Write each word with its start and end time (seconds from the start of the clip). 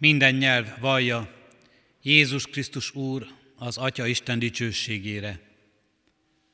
Minden 0.00 0.34
nyelv 0.34 0.78
vallja, 0.78 1.30
Jézus 2.02 2.46
Krisztus 2.46 2.94
Úr 2.94 3.26
az 3.56 3.78
Atya 3.78 4.06
Isten 4.06 4.38
dicsőségére. 4.38 5.40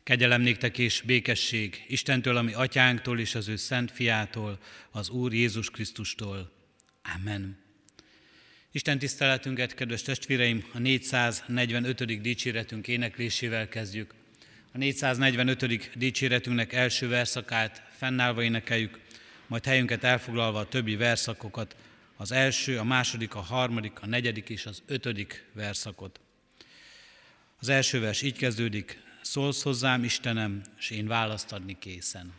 Kegyelem 0.03 0.41
néktek 0.41 0.79
és 0.79 1.00
békesség 1.00 1.85
Istentől, 1.88 2.37
ami 2.37 2.53
atyánktól 2.53 3.21
és 3.21 3.35
az 3.35 3.48
ő 3.48 3.56
szent 3.56 3.90
fiától, 3.90 4.59
az 4.90 5.09
Úr 5.09 5.32
Jézus 5.32 5.71
Krisztustól. 5.71 6.53
Amen. 7.14 7.59
Isten 8.72 8.98
tiszteletünket, 8.98 9.75
kedves 9.75 10.03
testvéreim, 10.03 10.65
a 10.73 10.79
445. 10.79 12.21
dicséretünk 12.21 12.89
éneklésével 12.89 13.69
kezdjük. 13.69 14.15
A 14.73 14.79
445. 14.79 15.91
dicséretünknek 15.99 16.73
első 16.73 17.09
verszakát 17.09 17.83
fennállva 17.97 18.43
énekeljük, 18.43 19.01
majd 19.47 19.65
helyünket 19.65 20.05
elfoglalva 20.05 20.59
a 20.59 20.69
többi 20.69 20.97
verszakokat, 20.97 21.77
az 22.17 22.33
első, 22.33 22.79
a 22.79 22.85
második, 22.85 23.35
a 23.35 23.41
harmadik, 23.41 24.01
a 24.01 24.07
negyedik 24.07 24.49
és 24.49 24.67
az 24.67 24.82
ötödik 24.87 25.46
verszakot. 25.53 26.21
Az 27.61 27.68
első 27.68 28.00
vers 28.00 28.23
így 28.23 28.36
kezdődik, 28.36 29.03
szólsz 29.23 29.63
hozzám, 29.63 30.04
Istenem, 30.04 30.63
és 30.79 30.90
én 30.90 31.07
választ 31.07 31.53
adni 31.53 31.79
készen. 31.79 32.33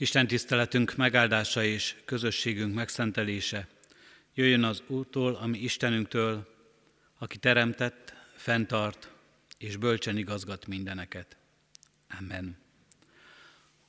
Isten 0.00 0.26
tiszteletünk 0.26 0.96
megáldása 0.96 1.64
és 1.64 1.94
közösségünk 2.04 2.74
megszentelése 2.74 3.68
jöjjön 4.34 4.64
az 4.64 4.82
Úrtól, 4.86 5.34
ami 5.34 5.58
Istenünktől, 5.58 6.54
aki 7.18 7.36
teremtett, 7.38 8.14
fenntart 8.36 9.10
és 9.58 9.76
bölcsen 9.76 10.16
igazgat 10.16 10.66
mindeneket. 10.66 11.36
Amen. 12.18 12.58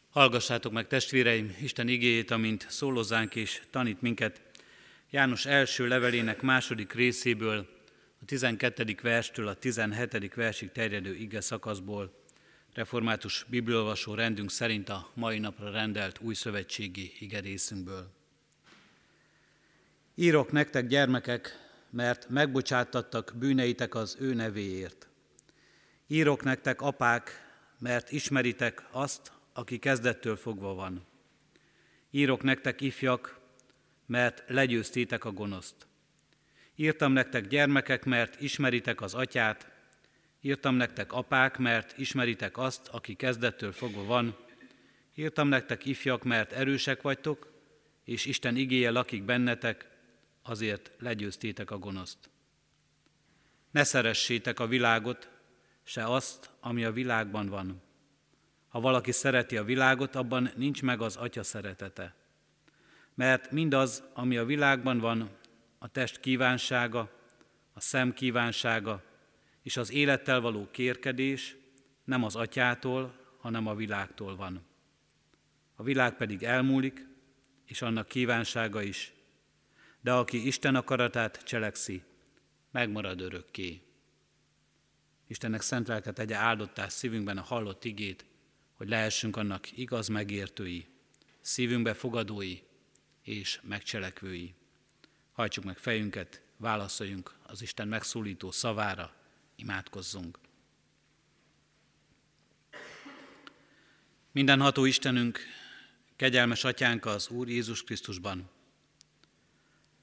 Hallgassátok 0.10 0.72
meg, 0.72 0.88
testvéreim, 0.88 1.56
Isten 1.62 1.88
igéjét, 1.88 2.32
amint 2.32 2.66
szólozzánk 2.70 3.36
és 3.36 3.62
tanít 3.70 4.02
minket 4.02 4.42
János 5.10 5.46
első 5.46 5.88
levelének 5.88 6.42
második 6.42 6.94
részéből, 6.94 7.68
a 8.22 8.26
12. 8.26 8.98
verstől 9.02 9.48
a 9.48 9.54
17. 9.54 10.34
versig 10.34 10.72
terjedő 10.72 11.16
ige 11.16 11.42
szakaszból, 11.42 12.21
református 12.74 13.46
bibliolvasó 13.50 14.14
rendünk 14.14 14.52
szerint 14.52 14.90
a 14.90 15.10
mai 15.14 15.40
napra 15.40 15.72
rendelt 15.72 16.20
új 16.20 16.34
szövetségi 16.34 17.14
igerészünkből. 17.20 18.12
Írok 20.16 20.52
nektek, 20.52 20.88
gyermekek, 20.88 21.70
mert 21.90 22.30
megbocsátattak 22.30 23.34
bűneitek 23.36 23.96
az 23.96 24.18
ő 24.20 24.34
nevéért. 24.34 25.08
Írok 26.08 26.44
nektek, 26.44 26.82
apák, 26.82 27.50
mert 27.80 28.12
ismeritek 28.12 28.84
azt, 28.92 29.32
aki 29.54 29.80
kezdettől 29.80 30.36
fogva 30.36 30.74
van. 30.74 31.06
Írok 32.12 32.44
nektek, 32.44 32.82
ifjak, 32.82 33.40
mert 34.06 34.44
legyőztétek 34.48 35.26
a 35.26 35.32
gonoszt. 35.32 35.88
Írtam 36.76 37.12
nektek, 37.12 37.48
gyermekek, 37.48 38.06
mert 38.06 38.42
ismeritek 38.42 39.02
az 39.02 39.14
atyát, 39.14 39.71
Írtam 40.42 40.76
nektek 40.76 41.14
apák, 41.14 41.58
mert 41.58 41.98
ismeritek 41.98 42.58
azt, 42.58 42.88
aki 42.88 43.14
kezdettől 43.14 43.72
fogva 43.72 44.04
van. 44.04 44.38
Írtam 45.16 45.48
nektek 45.48 45.86
ifjak, 45.86 46.24
mert 46.24 46.52
erősek 46.52 47.02
vagytok, 47.02 47.52
és 48.04 48.26
Isten 48.26 48.56
igéje 48.56 48.90
lakik 48.90 49.24
bennetek, 49.24 49.90
azért 50.42 50.92
legyőztétek 51.00 51.72
a 51.72 51.78
gonoszt. 51.78 52.30
Ne 53.72 53.84
szeressétek 53.84 54.60
a 54.60 54.68
világot, 54.68 55.30
se 55.84 56.06
azt, 56.06 56.50
ami 56.60 56.84
a 56.84 56.92
világban 56.92 57.48
van. 57.48 57.82
Ha 58.68 58.80
valaki 58.80 59.12
szereti 59.12 59.58
a 59.58 59.64
világot, 59.64 60.16
abban 60.16 60.52
nincs 60.56 60.82
meg 60.82 61.02
az 61.02 61.16
Atya 61.16 61.44
szeretete. 61.44 62.16
Mert 63.14 63.52
mindaz, 63.52 64.04
ami 64.14 64.38
a 64.38 64.46
világban 64.46 65.00
van, 65.00 65.30
a 65.80 65.88
test 65.88 66.20
kívánsága, 66.20 67.12
a 67.74 67.80
szem 67.80 68.14
kívánsága, 68.14 69.04
és 69.62 69.78
az 69.78 69.92
élettel 69.92 70.42
való 70.42 70.68
kérkedés 70.72 71.56
nem 72.04 72.24
az 72.24 72.36
atyától, 72.36 73.20
hanem 73.38 73.68
a 73.68 73.76
világtól 73.76 74.36
van. 74.36 74.66
A 75.76 75.84
világ 75.84 76.16
pedig 76.16 76.44
elmúlik, 76.44 77.08
és 77.66 77.82
annak 77.82 78.08
kívánsága 78.08 78.82
is, 78.82 79.14
de 80.02 80.12
aki 80.12 80.48
Isten 80.48 80.76
akaratát 80.76 81.44
cselekszi, 81.44 82.04
megmarad 82.72 83.22
örökké. 83.22 83.82
Istennek 85.28 85.62
szent 85.62 85.88
lelket 85.88 86.14
tegye 86.14 86.36
áldottá 86.36 86.88
szívünkben 86.88 87.38
a 87.38 87.42
hallott 87.42 87.86
igét, 87.86 88.26
hogy 88.74 88.90
lehessünk 88.90 89.36
annak 89.38 89.78
igaz 89.78 90.08
megértői, 90.08 90.88
szívünkbe 91.42 91.94
fogadói 91.94 92.60
és 93.22 93.60
megcselekvői. 93.64 94.54
Hajtsuk 95.32 95.64
meg 95.64 95.78
fejünket, 95.78 96.42
válaszoljunk 96.58 97.36
az 97.44 97.62
Isten 97.62 97.88
megszólító 97.88 98.52
szavára, 98.52 99.21
Imádkozzunk! 99.62 100.40
Mindenható 104.32 104.86
Istenünk, 104.86 105.40
kegyelmes 106.16 106.64
Atyánk 106.64 107.06
az 107.06 107.30
Úr 107.30 107.50
Jézus 107.50 107.84
Krisztusban. 107.84 108.50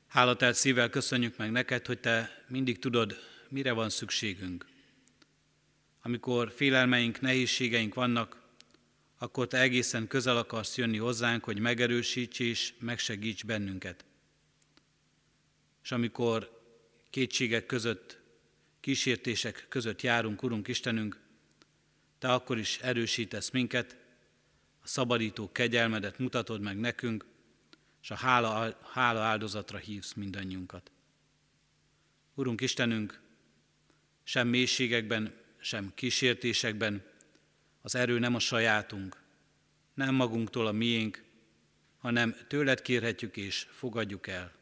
Hálatelt 0.06 0.54
szívvel 0.54 0.90
köszönjük 0.90 1.36
meg 1.36 1.50
neked, 1.50 1.86
hogy 1.86 2.00
Te 2.00 2.44
mindig 2.48 2.78
tudod, 2.78 3.16
mire 3.48 3.72
van 3.72 3.90
szükségünk. 3.90 4.66
Amikor 6.02 6.52
félelmeink, 6.52 7.20
nehézségeink 7.20 7.94
vannak, 7.94 8.42
akkor 9.18 9.46
Te 9.46 9.60
egészen 9.60 10.06
közel 10.06 10.36
akarsz 10.36 10.76
jönni 10.76 10.98
hozzánk, 10.98 11.44
hogy 11.44 11.58
megerősíts 11.58 12.38
és 12.38 12.74
megsegíts 12.78 13.44
bennünket. 13.44 14.04
És 15.82 15.92
amikor 15.92 16.60
kétségek 17.10 17.66
között 17.66 18.17
kísértések 18.88 19.66
között 19.68 20.02
járunk, 20.02 20.42
Urunk 20.42 20.68
Istenünk, 20.68 21.20
Te 22.18 22.32
akkor 22.32 22.58
is 22.58 22.78
erősítesz 22.78 23.50
minket, 23.50 23.96
a 24.82 24.86
szabadító 24.86 25.52
kegyelmedet 25.52 26.18
mutatod 26.18 26.60
meg 26.60 26.78
nekünk, 26.78 27.24
és 28.02 28.10
a 28.10 28.14
hála, 28.14 28.78
hála 28.92 29.20
áldozatra 29.20 29.78
hívsz 29.78 30.12
mindannyiunkat. 30.12 30.90
Urunk 32.34 32.60
Istenünk, 32.60 33.20
sem 34.22 34.48
mélységekben, 34.48 35.34
sem 35.58 35.92
kísértésekben 35.94 37.02
az 37.80 37.94
erő 37.94 38.18
nem 38.18 38.34
a 38.34 38.38
sajátunk, 38.38 39.22
nem 39.94 40.14
magunktól 40.14 40.66
a 40.66 40.72
miénk, 40.72 41.24
hanem 41.98 42.36
tőled 42.46 42.82
kérhetjük 42.82 43.36
és 43.36 43.66
fogadjuk 43.70 44.26
el. 44.26 44.52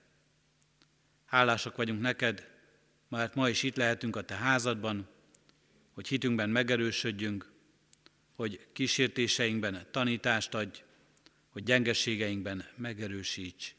Hálásak 1.25 1.77
vagyunk 1.77 2.01
neked, 2.01 2.56
mert 3.09 3.35
ma 3.35 3.49
is 3.49 3.63
itt 3.63 3.77
lehetünk 3.77 4.17
a 4.17 4.23
Te 4.23 4.35
házadban, 4.35 5.09
hogy 5.93 6.09
hitünkben 6.09 6.51
megerősödjünk, 6.51 7.51
hogy 8.35 8.67
kísértéseinkben 8.73 9.87
tanítást 9.91 10.55
adj, 10.55 10.83
hogy 11.49 11.63
gyengességeinkben 11.63 12.65
megerősíts. 12.77 13.75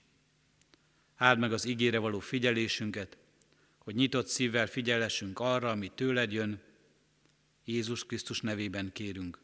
Áld 1.16 1.40
meg 1.40 1.54
az 1.54 1.66
ígére 1.66 1.98
való 1.98 2.20
figyelésünket, 2.20 3.18
hogy 3.78 3.96
nyitott 3.96 4.28
szívvel 4.28 4.68
figyelessünk 4.68 5.40
arra, 5.40 5.70
ami 5.70 5.92
tőled 5.96 6.32
jön. 6.32 6.62
Jézus 7.66 8.06
Krisztus 8.06 8.42
nevében 8.42 8.92
kérünk. 8.94 9.40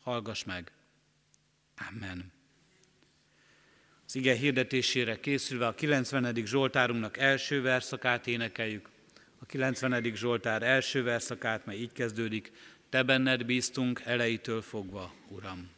Hallgass 0.00 0.44
meg. 0.44 0.72
Amen. 1.90 2.32
Az 4.06 4.14
ige 4.14 4.34
hirdetésére 4.34 5.20
készülve 5.20 5.66
a 5.66 5.74
90. 5.74 6.34
Zsoltárunknak 6.44 7.18
első 7.18 7.62
verszakát 7.62 8.26
énekeljük 8.26 8.88
a 9.44 9.46
90. 9.46 10.14
Zsoltár 10.14 10.62
első 10.62 11.02
verszakát, 11.02 11.66
mely 11.66 11.76
így 11.76 11.92
kezdődik, 11.92 12.52
Te 12.88 13.02
benned 13.02 13.44
bíztunk 13.44 14.00
elejétől 14.04 14.62
fogva, 14.62 15.12
Uram. 15.28 15.68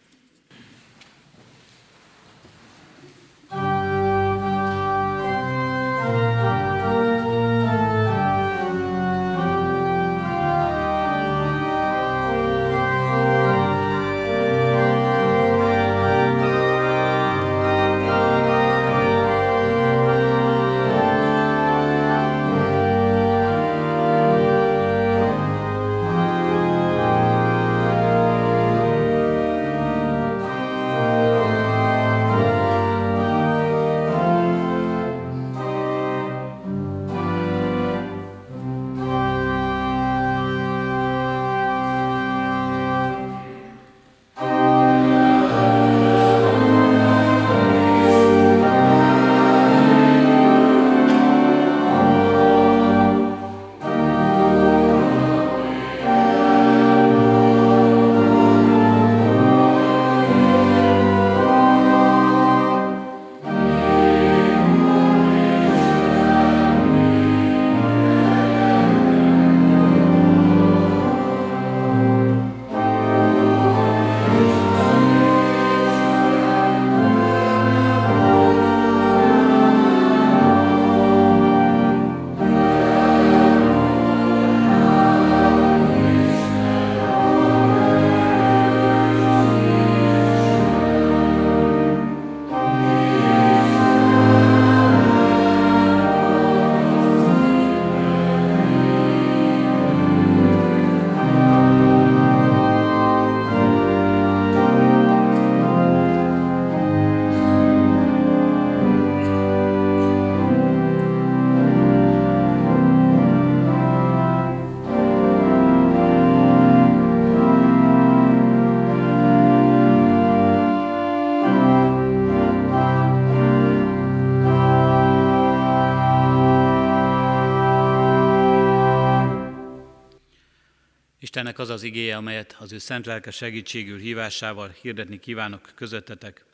Istennek 131.37 131.59
az 131.59 131.71
az 131.71 131.83
igéje, 131.83 132.17
amelyet 132.17 132.57
az 132.59 132.73
ő 132.73 132.79
szent 132.79 133.07
lelke 133.07 133.31
segítségül 133.31 133.99
hívásával 133.99 134.69
hirdetni 134.81 135.19
kívánok 135.19 135.71
közöttetek. 135.75 136.45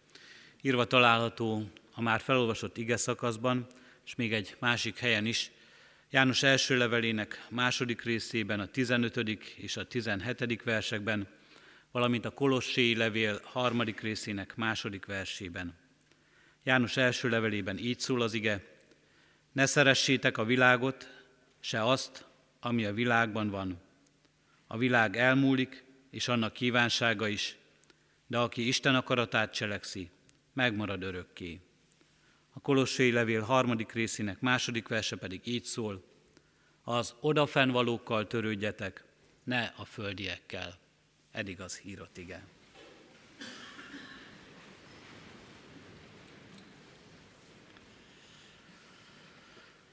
Írva 0.63 0.85
található 0.85 1.71
a 1.95 2.01
már 2.01 2.21
felolvasott 2.21 2.77
ige 2.77 2.97
szakaszban, 2.97 3.67
és 4.07 4.15
még 4.15 4.33
egy 4.33 4.57
másik 4.59 4.99
helyen 4.99 5.27
is, 5.27 5.51
János 6.11 6.43
első 6.43 6.77
levelének 6.77 7.47
második 7.51 8.03
részében, 8.03 8.61
a 8.61 8.67
15. 8.67 9.17
és 9.57 9.77
a 9.77 9.87
17. 9.87 10.63
versekben, 10.63 11.29
valamint 11.91 12.25
a 12.25 12.31
Kolosséi 12.31 12.97
levél 12.97 13.41
harmadik 13.45 14.01
részének 14.01 14.57
második 14.57 15.07
versében. 15.07 15.75
János 16.63 16.97
első 16.97 17.29
levelében 17.29 17.79
így 17.79 18.01
szól 18.01 18.23
az 18.23 18.35
ige, 18.35 18.65
ne 19.53 19.67
szeressétek 19.67 20.39
a 20.39 20.45
világot, 20.45 21.11
se 21.61 21.85
azt, 21.85 22.27
ami 22.61 22.85
a 22.85 22.93
világban 22.93 23.51
van. 23.51 23.82
A 24.73 24.77
világ 24.77 25.17
elmúlik, 25.17 25.85
és 26.11 26.29
annak 26.29 26.53
kívánsága 26.53 27.29
is, 27.29 27.57
de 28.27 28.39
aki 28.39 28.67
Isten 28.67 28.95
akaratát 28.95 29.53
cselekszi, 29.53 30.11
megmarad 30.53 31.03
örökké. 31.03 31.61
A 32.53 32.61
Kolossai 32.61 33.11
levél 33.11 33.41
harmadik 33.41 33.93
részének 33.93 34.41
második 34.41 34.89
verse 34.89 35.17
pedig 35.17 35.41
így 35.45 35.65
szól, 35.65 36.05
az 36.83 37.15
odafennvalókkal 37.21 38.27
törődjetek, 38.27 39.05
ne 39.45 39.73
a 39.77 39.85
földiekkel. 39.85 40.79
Eddig 41.33 41.61
az 41.61 41.79
hírott 41.79 42.19
igen. 42.19 42.43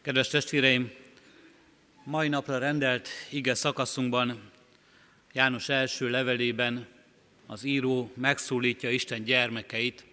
Kedves 0.02 0.28
testvéreim, 0.28 0.92
mai 2.04 2.28
napra 2.28 2.58
rendelt 2.58 3.10
ige 3.30 3.54
szakaszunkban, 3.54 4.50
János 5.34 5.70
első 5.70 6.10
levelében 6.10 6.88
az 7.46 7.64
író 7.64 8.12
megszólítja 8.16 8.90
Isten 8.90 9.24
gyermekeit, 9.24 10.06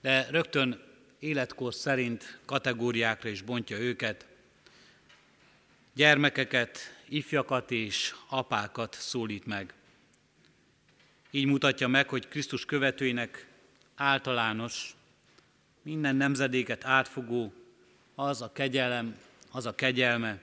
de 0.00 0.26
rögtön 0.30 0.82
életkor 1.18 1.74
szerint 1.74 2.38
kategóriákra 2.44 3.28
is 3.28 3.42
bontja 3.42 3.78
őket. 3.78 4.26
Gyermekeket, 5.94 6.78
ifjakat 7.08 7.70
és 7.70 8.14
apákat 8.28 8.94
szólít 8.94 9.46
meg. 9.46 9.74
Így 11.30 11.46
mutatja 11.46 11.88
meg, 11.88 12.08
hogy 12.08 12.28
Krisztus 12.28 12.64
követőinek 12.64 13.46
általános, 13.94 14.94
minden 15.82 16.16
nemzedéket 16.16 16.84
átfogó 16.84 17.52
az 18.14 18.42
a 18.42 18.52
kegyelem, 18.52 19.16
az 19.50 19.66
a 19.66 19.74
kegyelme, 19.74 20.40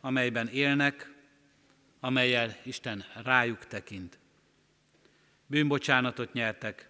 amelyben 0.00 0.48
élnek, 0.48 1.16
amelyel 2.00 2.56
Isten 2.64 3.04
rájuk 3.22 3.66
tekint. 3.66 4.18
Bűnbocsánatot 5.46 6.32
nyertek, 6.32 6.88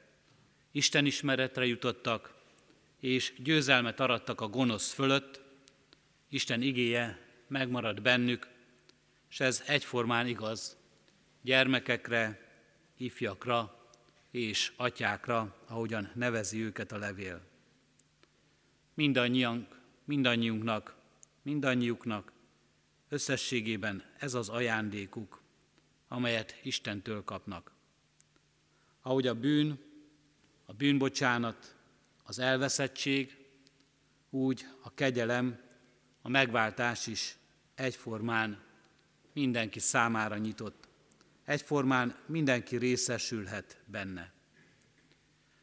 Isten 0.71 1.07
ismeretre 1.07 1.67
jutottak, 1.67 2.35
és 3.01 3.33
győzelmet 3.39 4.01
arattak 4.01 4.41
a 4.41 4.49
gonosz 4.49 4.93
fölött, 4.93 5.41
Isten 6.29 6.63
igéje 6.63 7.19
megmarad 7.47 8.03
bennük, 8.03 8.49
és 9.31 9.41
ez 9.41 9.63
egyformán 9.67 10.27
igaz 10.27 10.77
gyermekekre, 11.43 12.49
ifjakra 12.97 13.87
és 14.31 14.73
atyákra, 14.77 15.57
ahogyan 15.67 16.11
nevezi 16.15 16.63
őket 16.63 16.93
a 16.93 16.99
levél. 16.99 17.41
Mindannyian 18.95 19.69
mindannyiunknak, 20.05 20.95
mindannyiuknak 21.43 22.33
összességében 23.09 24.05
ez 24.19 24.35
az 24.35 24.49
ajándékuk, 24.49 25.43
amelyet 26.09 26.59
Istentől 26.63 27.25
kapnak. 27.25 27.73
Ahogy 29.03 29.27
a 29.27 29.35
bűn, 29.35 29.79
a 30.67 30.73
bűnbocsánat, 30.73 31.77
az 32.25 32.39
elveszettség, 32.39 33.37
úgy 34.31 34.67
a 34.83 34.95
kegyelem, 34.95 35.61
a 36.23 36.29
megváltás 36.29 37.07
is 37.07 37.37
egyformán 37.75 38.63
mindenki 39.33 39.79
számára 39.79 40.37
nyitott. 40.37 40.89
Egyformán 41.45 42.17
mindenki 42.27 42.77
részesülhet 42.77 43.81
benne. 43.87 44.33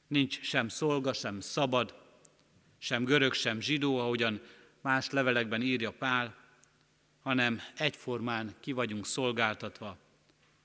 Nincs 0.07 0.41
sem 0.41 0.67
szolga, 0.67 1.13
sem 1.13 1.39
szabad, 1.39 1.95
sem 2.77 3.03
görög, 3.03 3.33
sem 3.33 3.59
zsidó, 3.59 3.97
ahogyan 3.97 4.41
más 4.81 5.09
levelekben 5.09 5.61
írja 5.61 5.91
Pál, 5.91 6.44
hanem 7.25 7.61
egyformán 7.75 8.55
ki 8.59 8.71
vagyunk 8.71 9.05
szolgáltatva 9.05 9.97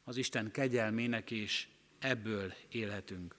az 0.04 0.16
Isten 0.16 0.50
kegyelmének, 0.50 1.30
és 1.30 1.66
ebből 1.98 2.52
élhetünk. 2.68 3.34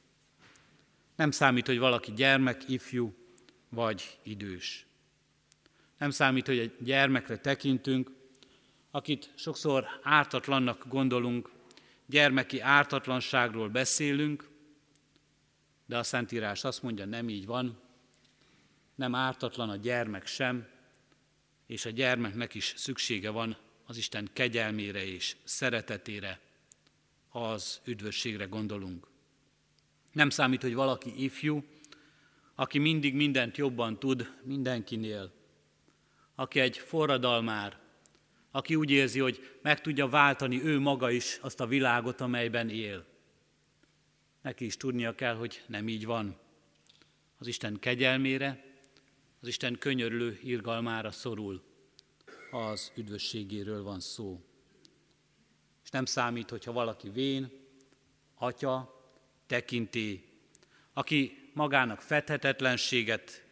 Nem 1.15 1.31
számít, 1.31 1.65
hogy 1.65 1.79
valaki 1.79 2.11
gyermek, 2.11 2.69
ifjú 2.69 3.13
vagy 3.69 4.19
idős. 4.23 4.85
Nem 5.97 6.09
számít, 6.09 6.47
hogy 6.47 6.59
egy 6.59 6.75
gyermekre 6.79 7.37
tekintünk, 7.37 8.11
akit 8.91 9.31
sokszor 9.35 9.85
ártatlannak 10.03 10.87
gondolunk, 10.87 11.51
gyermeki 12.05 12.59
ártatlanságról 12.59 13.69
beszélünk, 13.69 14.49
de 15.85 15.97
a 15.97 16.03
Szentírás 16.03 16.63
azt 16.63 16.83
mondja, 16.83 17.05
nem 17.05 17.29
így 17.29 17.45
van, 17.45 17.79
nem 18.95 19.15
ártatlan 19.15 19.69
a 19.69 19.75
gyermek 19.75 20.25
sem, 20.25 20.67
és 21.71 21.85
a 21.85 21.89
gyermeknek 21.89 22.53
is 22.53 22.73
szüksége 22.77 23.29
van 23.29 23.57
az 23.85 23.97
Isten 23.97 24.29
kegyelmére 24.33 25.05
és 25.05 25.35
szeretetére, 25.43 26.39
ha 27.29 27.51
az 27.51 27.81
üdvösségre 27.85 28.45
gondolunk. 28.45 29.07
Nem 30.11 30.29
számít, 30.29 30.61
hogy 30.61 30.73
valaki 30.73 31.23
ifjú, 31.23 31.63
aki 32.55 32.79
mindig 32.79 33.15
mindent 33.15 33.57
jobban 33.57 33.99
tud 33.99 34.33
mindenkinél, 34.43 35.31
aki 36.35 36.59
egy 36.59 36.77
forradalmár, 36.77 37.79
aki 38.51 38.75
úgy 38.75 38.91
érzi, 38.91 39.19
hogy 39.19 39.57
meg 39.61 39.81
tudja 39.81 40.07
váltani 40.07 40.63
ő 40.63 40.79
maga 40.79 41.09
is 41.09 41.37
azt 41.41 41.59
a 41.59 41.67
világot, 41.67 42.21
amelyben 42.21 42.69
él. 42.69 43.05
Neki 44.41 44.65
is 44.65 44.77
tudnia 44.77 45.15
kell, 45.15 45.35
hogy 45.35 45.63
nem 45.67 45.87
így 45.87 46.05
van. 46.05 46.37
Az 47.37 47.47
Isten 47.47 47.79
kegyelmére, 47.79 48.70
az 49.41 49.47
Isten 49.47 49.77
könyörülő 49.77 50.39
irgalmára 50.43 51.11
szorul, 51.11 51.61
az 52.51 52.91
üdvösségéről 52.95 53.83
van 53.83 53.99
szó. 53.99 54.41
És 55.83 55.89
nem 55.89 56.05
számít, 56.05 56.49
hogyha 56.49 56.71
valaki 56.71 57.09
vén, 57.09 57.51
atya, 58.35 59.01
tekinté, 59.47 60.23
aki 60.93 61.49
magának 61.53 62.01
fedhetetlenséget, 62.01 63.45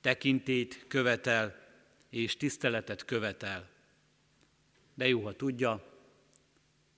tekintét 0.00 0.84
követel 0.88 1.66
és 2.10 2.36
tiszteletet 2.36 3.04
követel. 3.04 3.68
De 4.94 5.08
jó, 5.08 5.20
ha 5.24 5.32
tudja, 5.32 5.84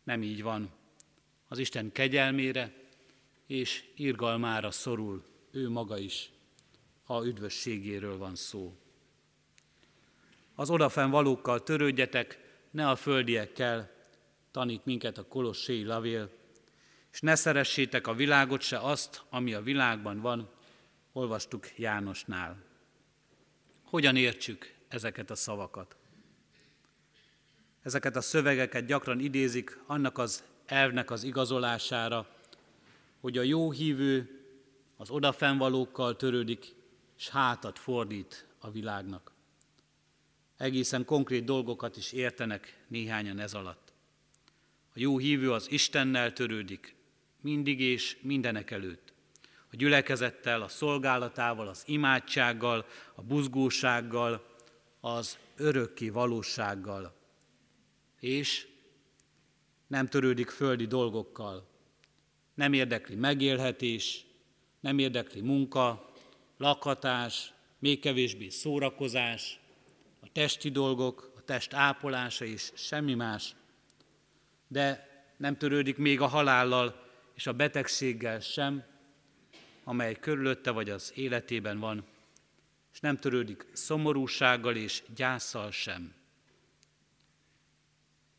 nem 0.03 0.23
így 0.23 0.43
van. 0.43 0.71
Az 1.49 1.59
Isten 1.59 1.93
kegyelmére 1.93 2.75
és 3.47 3.85
irgalmára 3.97 4.71
szorul 4.71 5.25
ő 5.51 5.69
maga 5.69 5.99
is 5.99 6.31
ha 7.09 7.27
üdvösségéről 7.27 8.19
van 8.19 8.35
szó. 8.35 8.77
Az 10.55 10.71
odafen 10.71 11.11
valókkal 11.11 11.63
törődjetek, 11.63 12.39
ne 12.71 12.89
a 12.89 12.97
földiekkel, 12.97 13.91
tanít 14.51 14.85
minket 14.85 15.19
a 15.19 15.27
Kolossé 15.27 15.83
lavél, 15.83 16.31
és 17.13 17.21
ne 17.21 17.35
szeressétek 17.35 18.07
a 18.07 18.15
világot 18.15 18.61
se 18.61 18.79
azt, 18.79 19.23
ami 19.29 19.55
a 19.55 19.63
világban 19.63 20.21
van, 20.21 20.51
olvastuk 21.13 21.79
Jánosnál. 21.79 22.63
Hogyan 23.85 24.17
értsük 24.17 24.75
ezeket 24.89 25.31
a 25.31 25.35
szavakat? 25.35 25.97
Ezeket 27.83 28.17
a 28.17 28.21
szövegeket 28.21 28.87
gyakran 28.87 29.21
idézik 29.21 29.79
annak 29.87 30.19
az 30.19 30.45
elvnek 30.67 31.11
az 31.11 31.23
igazolására, 31.23 32.29
hogy 33.21 33.39
a 33.39 33.43
jó 33.43 33.71
hívő 33.71 34.43
az 34.97 35.11
odafennvalókkal 35.11 36.17
törődik, 36.17 36.77
és 37.19 37.29
hátat 37.29 37.79
fordít 37.79 38.47
a 38.59 38.71
világnak. 38.71 39.33
Egészen 40.57 41.05
konkrét 41.05 41.45
dolgokat 41.45 41.97
is 41.97 42.13
értenek 42.13 42.85
néhányan 42.89 43.39
ez 43.39 43.55
alatt. 43.55 43.93
A 44.89 44.95
jó 44.95 45.19
hívő 45.19 45.53
az 45.53 45.71
Istennel 45.71 46.33
törődik, 46.33 46.95
mindig 47.41 47.81
és 47.81 48.19
mindenek 48.23 48.71
előtt. 48.71 49.13
A 49.71 49.77
gyülekezettel, 49.77 50.63
a 50.63 50.69
szolgálatával, 50.69 51.69
az 51.69 51.83
imádsággal, 51.87 52.87
a 53.15 53.23
buzgósággal, 53.23 54.57
az 55.01 55.39
örökké 55.57 56.09
valósággal. 56.09 57.17
És 58.21 58.67
nem 59.87 60.07
törődik 60.07 60.51
földi 60.51 60.87
dolgokkal. 60.87 61.69
Nem 62.55 62.73
érdekli 62.73 63.15
megélhetés, 63.15 64.25
nem 64.81 64.99
érdekli 64.99 65.41
munka, 65.41 66.08
lakhatás, 66.59 67.53
még 67.79 68.01
kevésbé 68.01 68.49
szórakozás, 68.49 69.61
a 70.21 70.27
testi 70.33 70.71
dolgok, 70.71 71.33
a 71.37 71.41
test 71.41 71.73
ápolása 71.73 72.45
és 72.45 72.73
semmi 72.75 73.15
más. 73.15 73.55
De 74.69 75.09
nem 75.37 75.57
törődik 75.57 75.97
még 75.97 76.21
a 76.21 76.27
halállal 76.27 77.07
és 77.35 77.47
a 77.47 77.53
betegséggel 77.53 78.41
sem, 78.41 78.85
amely 79.85 80.15
körülötte 80.15 80.71
vagy 80.71 80.91
az 80.91 81.13
életében 81.15 81.79
van, 81.79 82.07
és 82.93 83.01
nem 83.01 83.17
törődik 83.17 83.67
szomorúsággal 83.73 84.77
és 84.77 85.03
gyászsal 85.15 85.71
sem. 85.71 86.15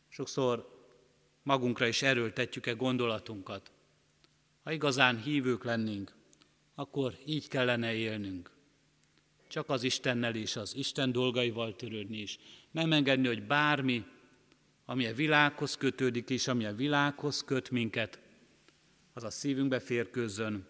Sokszor 0.10 0.78
magunkra 1.44 1.88
is 1.88 2.02
erőltetjük-e 2.02 2.72
gondolatunkat. 2.72 3.72
Ha 4.64 4.72
igazán 4.72 5.22
hívők 5.22 5.64
lennénk, 5.64 6.16
akkor 6.80 7.18
így 7.26 7.48
kellene 7.48 7.94
élnünk. 7.94 8.52
Csak 9.48 9.70
az 9.70 9.84
Istennel 9.84 10.36
és 10.36 10.56
az 10.56 10.76
Isten 10.76 11.12
dolgaival 11.12 11.76
törődni 11.76 12.18
is. 12.18 12.40
Nem 12.72 12.92
engedni, 12.92 13.28
hogy 13.28 13.44
bármi, 13.44 14.06
ami 14.86 15.06
a 15.06 15.14
világhoz 15.14 15.76
kötődik, 15.76 16.30
és 16.30 16.48
ami 16.48 16.66
a 16.66 16.76
világhoz 16.76 17.44
köt 17.44 17.72
minket, 17.72 18.20
az 19.14 19.24
a 19.24 19.30
szívünkbe 19.30 19.80
férkőzzön, 19.80 20.68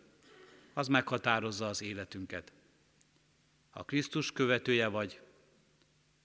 az 0.73 0.87
meghatározza 0.87 1.67
az 1.67 1.81
életünket. 1.81 2.51
Ha 3.69 3.83
Krisztus 3.83 4.31
követője 4.31 4.87
vagy, 4.87 5.19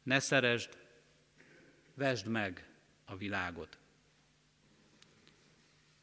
ne 0.03 0.18
szeresd, 0.18 0.79
vesd 1.94 2.27
meg 2.27 2.68
a 3.05 3.16
világot. 3.16 3.79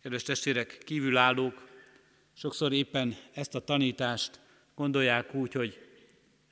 Kedves 0.01 0.23
testvérek, 0.23 0.77
kívülállók 0.85 1.70
sokszor 2.33 2.73
éppen 2.73 3.15
ezt 3.33 3.55
a 3.55 3.59
tanítást 3.59 4.39
gondolják 4.75 5.33
úgy, 5.33 5.53
hogy 5.53 5.79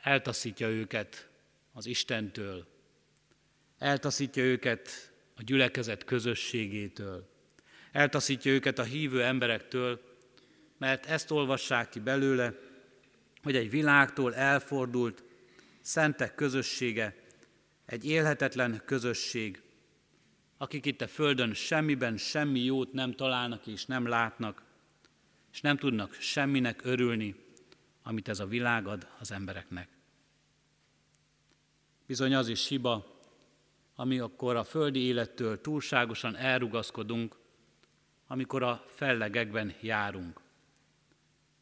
eltaszítja 0.02 0.68
őket 0.68 1.30
az 1.74 1.86
Istentől, 1.86 2.68
eltaszítja 3.78 4.44
őket 4.44 5.14
a 5.36 5.44
gyülekezet 5.44 6.04
közösségétől, 6.04 7.30
eltaszítja 7.92 8.52
őket 8.52 8.80
a 8.80 8.84
hívő 8.84 9.24
emberektől, 9.24 10.02
mert 10.78 11.06
ezt 11.06 11.32
olvassák 11.32 11.90
ki 11.90 12.00
belőle, 12.00 12.54
hogy 13.44 13.56
egy 13.56 13.70
világtól 13.70 14.36
elfordult 14.36 15.24
szentek 15.82 16.36
közössége, 16.36 17.16
egy 17.86 18.06
élhetetlen 18.06 18.82
közösség, 18.86 19.62
akik 20.58 20.86
itt 20.86 21.02
a 21.02 21.08
Földön 21.08 21.54
semmiben 21.54 22.18
semmi 22.18 22.60
jót 22.60 22.94
nem 22.94 23.14
találnak 23.14 23.68
és 23.68 23.86
nem 23.86 24.08
látnak, 24.08 24.64
és 25.52 25.62
nem 25.62 25.78
tudnak 25.78 26.14
semminek 26.14 26.86
örülni, 26.86 27.36
amit 28.04 28.28
ez 28.28 28.40
a 28.40 28.48
világ 28.48 28.88
ad 28.88 29.08
az 29.20 29.32
embereknek. 29.32 29.90
Bizony 32.06 32.36
az 32.36 32.48
is 32.48 32.68
hiba, 32.68 33.20
ami 33.96 34.20
akkor 34.20 34.56
a 34.56 34.64
földi 34.64 35.00
élettől 35.00 35.62
túlságosan 35.62 36.36
elrugaszkodunk, 36.36 37.36
amikor 38.28 38.64
a 38.64 38.86
fellegekben 38.88 39.74
járunk. 39.82 40.40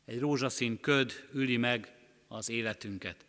Egy 0.05 0.19
rózsaszín 0.19 0.79
köd 0.79 1.27
üli 1.33 1.57
meg 1.57 1.95
az 2.27 2.49
életünket. 2.49 3.25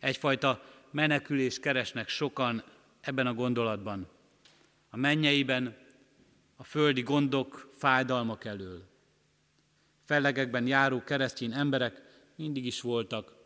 Egyfajta 0.00 0.62
menekülés 0.90 1.60
keresnek 1.60 2.08
sokan 2.08 2.62
ebben 3.00 3.26
a 3.26 3.34
gondolatban. 3.34 4.08
A 4.90 4.96
mennyeiben, 4.96 5.76
a 6.56 6.64
földi 6.64 7.02
gondok, 7.02 7.72
fájdalmak 7.76 8.44
elől. 8.44 8.95
Fellegekben 10.06 10.66
járó 10.66 11.02
keresztény 11.02 11.52
emberek 11.52 12.02
mindig 12.34 12.66
is 12.66 12.80
voltak, 12.80 13.36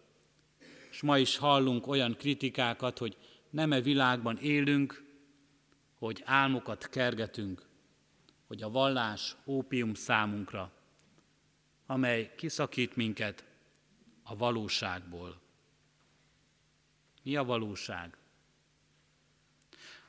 és 0.91 1.03
ma 1.03 1.19
is 1.19 1.37
hallunk 1.37 1.87
olyan 1.87 2.17
kritikákat, 2.17 2.99
hogy 2.99 3.17
nem-e 3.51 3.81
világban 3.81 4.37
élünk, 4.37 5.05
hogy 5.99 6.23
álmokat 6.25 6.89
kergetünk, 6.89 7.69
hogy 8.47 8.63
a 8.63 8.71
vallás 8.71 9.37
ópium 9.47 9.95
számunkra, 9.95 10.73
amely 11.87 12.33
kiszakít 12.37 12.97
minket 12.97 13.45
a 14.23 14.37
valóságból. 14.37 15.41
Mi 17.23 17.37
a 17.37 17.45
valóság? 17.45 18.17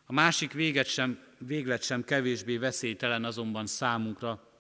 A 0.06 0.14
másik 0.14 0.52
véget 0.52 0.88
sem, 0.88 1.24
véglet 1.38 1.84
sem 1.84 2.04
kevésbé 2.04 2.58
veszélytelen 2.58 3.24
azonban 3.24 3.68
számunkra, 3.68 4.51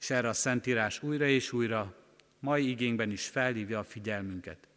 és 0.00 0.10
erre 0.10 0.28
a 0.28 0.32
Szentírás 0.32 1.02
újra 1.02 1.26
és 1.26 1.52
újra, 1.52 1.94
mai 2.40 2.68
igényben 2.68 3.10
is 3.10 3.26
felhívja 3.26 3.78
a 3.78 3.84
figyelmünket. 3.84 4.68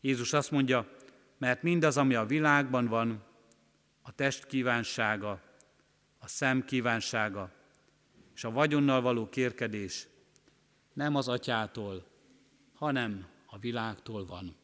Jézus 0.00 0.32
azt 0.32 0.50
mondja, 0.50 0.88
mert 1.38 1.62
mindaz, 1.62 1.96
ami 1.96 2.14
a 2.14 2.26
világban 2.26 2.86
van, 2.86 3.24
a 4.02 4.12
test 4.12 4.46
kívánsága, 4.46 5.40
a 6.18 6.28
szem 6.28 6.64
kívánsága 6.64 7.52
és 8.34 8.44
a 8.44 8.50
vagyonnal 8.50 9.00
való 9.00 9.28
kérkedés 9.28 10.06
nem 10.92 11.14
az 11.14 11.28
atyától, 11.28 12.06
hanem 12.74 13.26
a 13.46 13.58
világtól 13.58 14.26
van. 14.26 14.56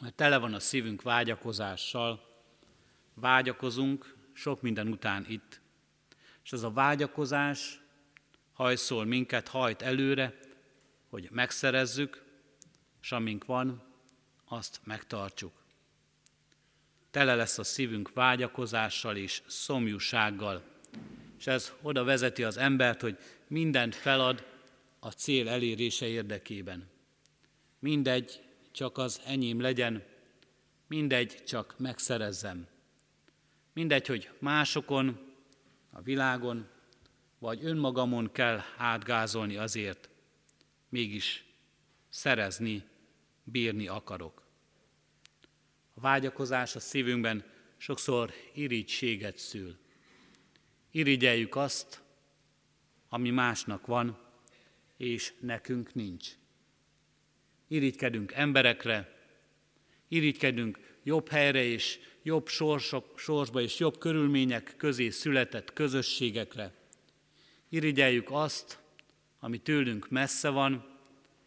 Mert 0.00 0.14
tele 0.14 0.38
van 0.38 0.54
a 0.54 0.60
szívünk 0.60 1.02
vágyakozással, 1.02 2.28
vágyakozunk 3.14 4.16
sok 4.32 4.62
minden 4.62 4.88
után 4.88 5.24
itt, 5.28 5.60
és 6.44 6.52
ez 6.52 6.62
a 6.62 6.70
vágyakozás 6.70 7.79
hajszol 8.60 9.04
minket, 9.04 9.48
hajt 9.48 9.82
előre, 9.82 10.38
hogy 11.08 11.28
megszerezzük, 11.30 12.22
és 13.02 13.12
amink 13.12 13.44
van, 13.44 13.82
azt 14.44 14.80
megtartsuk. 14.84 15.52
Tele 17.10 17.34
lesz 17.34 17.58
a 17.58 17.64
szívünk 17.64 18.12
vágyakozással 18.12 19.16
és 19.16 19.42
szomjúsággal, 19.46 20.62
és 21.38 21.46
ez 21.46 21.72
oda 21.82 22.04
vezeti 22.04 22.44
az 22.44 22.56
embert, 22.56 23.00
hogy 23.00 23.18
mindent 23.46 23.94
felad 23.94 24.46
a 24.98 25.10
cél 25.10 25.48
elérése 25.48 26.06
érdekében. 26.06 26.88
Mindegy, 27.78 28.42
csak 28.72 28.98
az 28.98 29.20
enyém 29.26 29.60
legyen, 29.60 30.04
mindegy, 30.86 31.42
csak 31.46 31.74
megszerezzem. 31.78 32.66
Mindegy, 33.72 34.06
hogy 34.06 34.30
másokon, 34.38 35.34
a 35.90 36.00
világon, 36.02 36.68
vagy 37.40 37.64
önmagamon 37.64 38.32
kell 38.32 38.60
átgázolni 38.76 39.56
azért, 39.56 40.08
mégis 40.88 41.44
szerezni, 42.08 42.84
bírni 43.44 43.88
akarok. 43.88 44.46
A 45.94 46.00
vágyakozás 46.00 46.76
a 46.76 46.80
szívünkben 46.80 47.44
sokszor 47.76 48.32
irigységet 48.54 49.36
szül. 49.38 49.76
Irigyeljük 50.90 51.56
azt, 51.56 52.02
ami 53.08 53.30
másnak 53.30 53.86
van, 53.86 54.18
és 54.96 55.32
nekünk 55.40 55.94
nincs. 55.94 56.28
Irigykedünk 57.68 58.32
emberekre, 58.32 59.18
irigykedünk 60.08 60.98
jobb 61.02 61.28
helyre 61.28 61.62
és 61.62 61.98
jobb 62.22 62.48
sorsok, 62.48 63.18
sorsba 63.18 63.60
és 63.60 63.78
jobb 63.78 63.98
körülmények 63.98 64.74
közé 64.76 65.10
született 65.10 65.72
közösségekre. 65.72 66.79
Irigyeljük 67.72 68.28
azt, 68.30 68.78
ami 69.40 69.58
tőlünk 69.58 70.08
messze 70.08 70.48
van, 70.48 70.84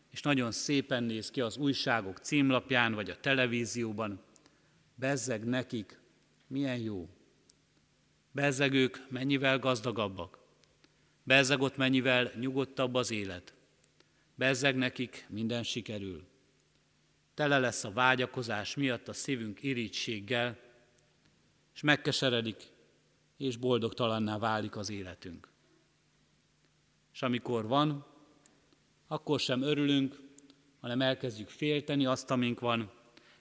és 0.10 0.22
nagyon 0.22 0.52
szépen 0.52 1.04
néz 1.04 1.32
ki 1.32 1.42
az 1.42 1.58
újságok 1.58 2.18
címlapján 2.18 2.94
vagy 2.94 3.10
a 3.10 3.20
televízióban. 3.20 4.22
Bezzeg 4.96 5.46
nekik, 5.46 6.00
milyen 6.48 6.78
jó. 6.78 7.10
Bezzeg 8.32 8.74
ők 8.74 8.98
mennyivel 9.10 9.60
gazdagabbak. 9.60 10.40
Bezzeg 11.24 11.62
ott 11.62 11.78
mennyivel 11.78 12.32
nyugodtabb 12.40 12.94
az 12.96 13.12
élet. 13.12 13.54
Bezzeg 14.36 14.76
nekik 14.76 15.26
minden 15.30 15.64
sikerül. 15.64 16.28
Tele 17.34 17.60
lesz 17.60 17.84
a 17.84 17.92
vágyakozás 17.92 18.76
miatt 18.76 19.08
a 19.08 19.14
szívünk 19.14 19.64
irítséggel, 19.64 20.60
és 21.74 21.82
megkeseredik, 21.82 22.64
és 23.38 23.58
boldogtalanná 23.58 24.38
válik 24.38 24.76
az 24.76 24.90
életünk. 24.90 25.53
És 27.14 27.22
amikor 27.22 27.68
van, 27.68 28.06
akkor 29.08 29.40
sem 29.40 29.62
örülünk, 29.62 30.20
hanem 30.80 31.02
elkezdjük 31.02 31.50
félteni 31.50 32.06
azt, 32.06 32.32
amink 32.32 32.60
van, 32.60 32.92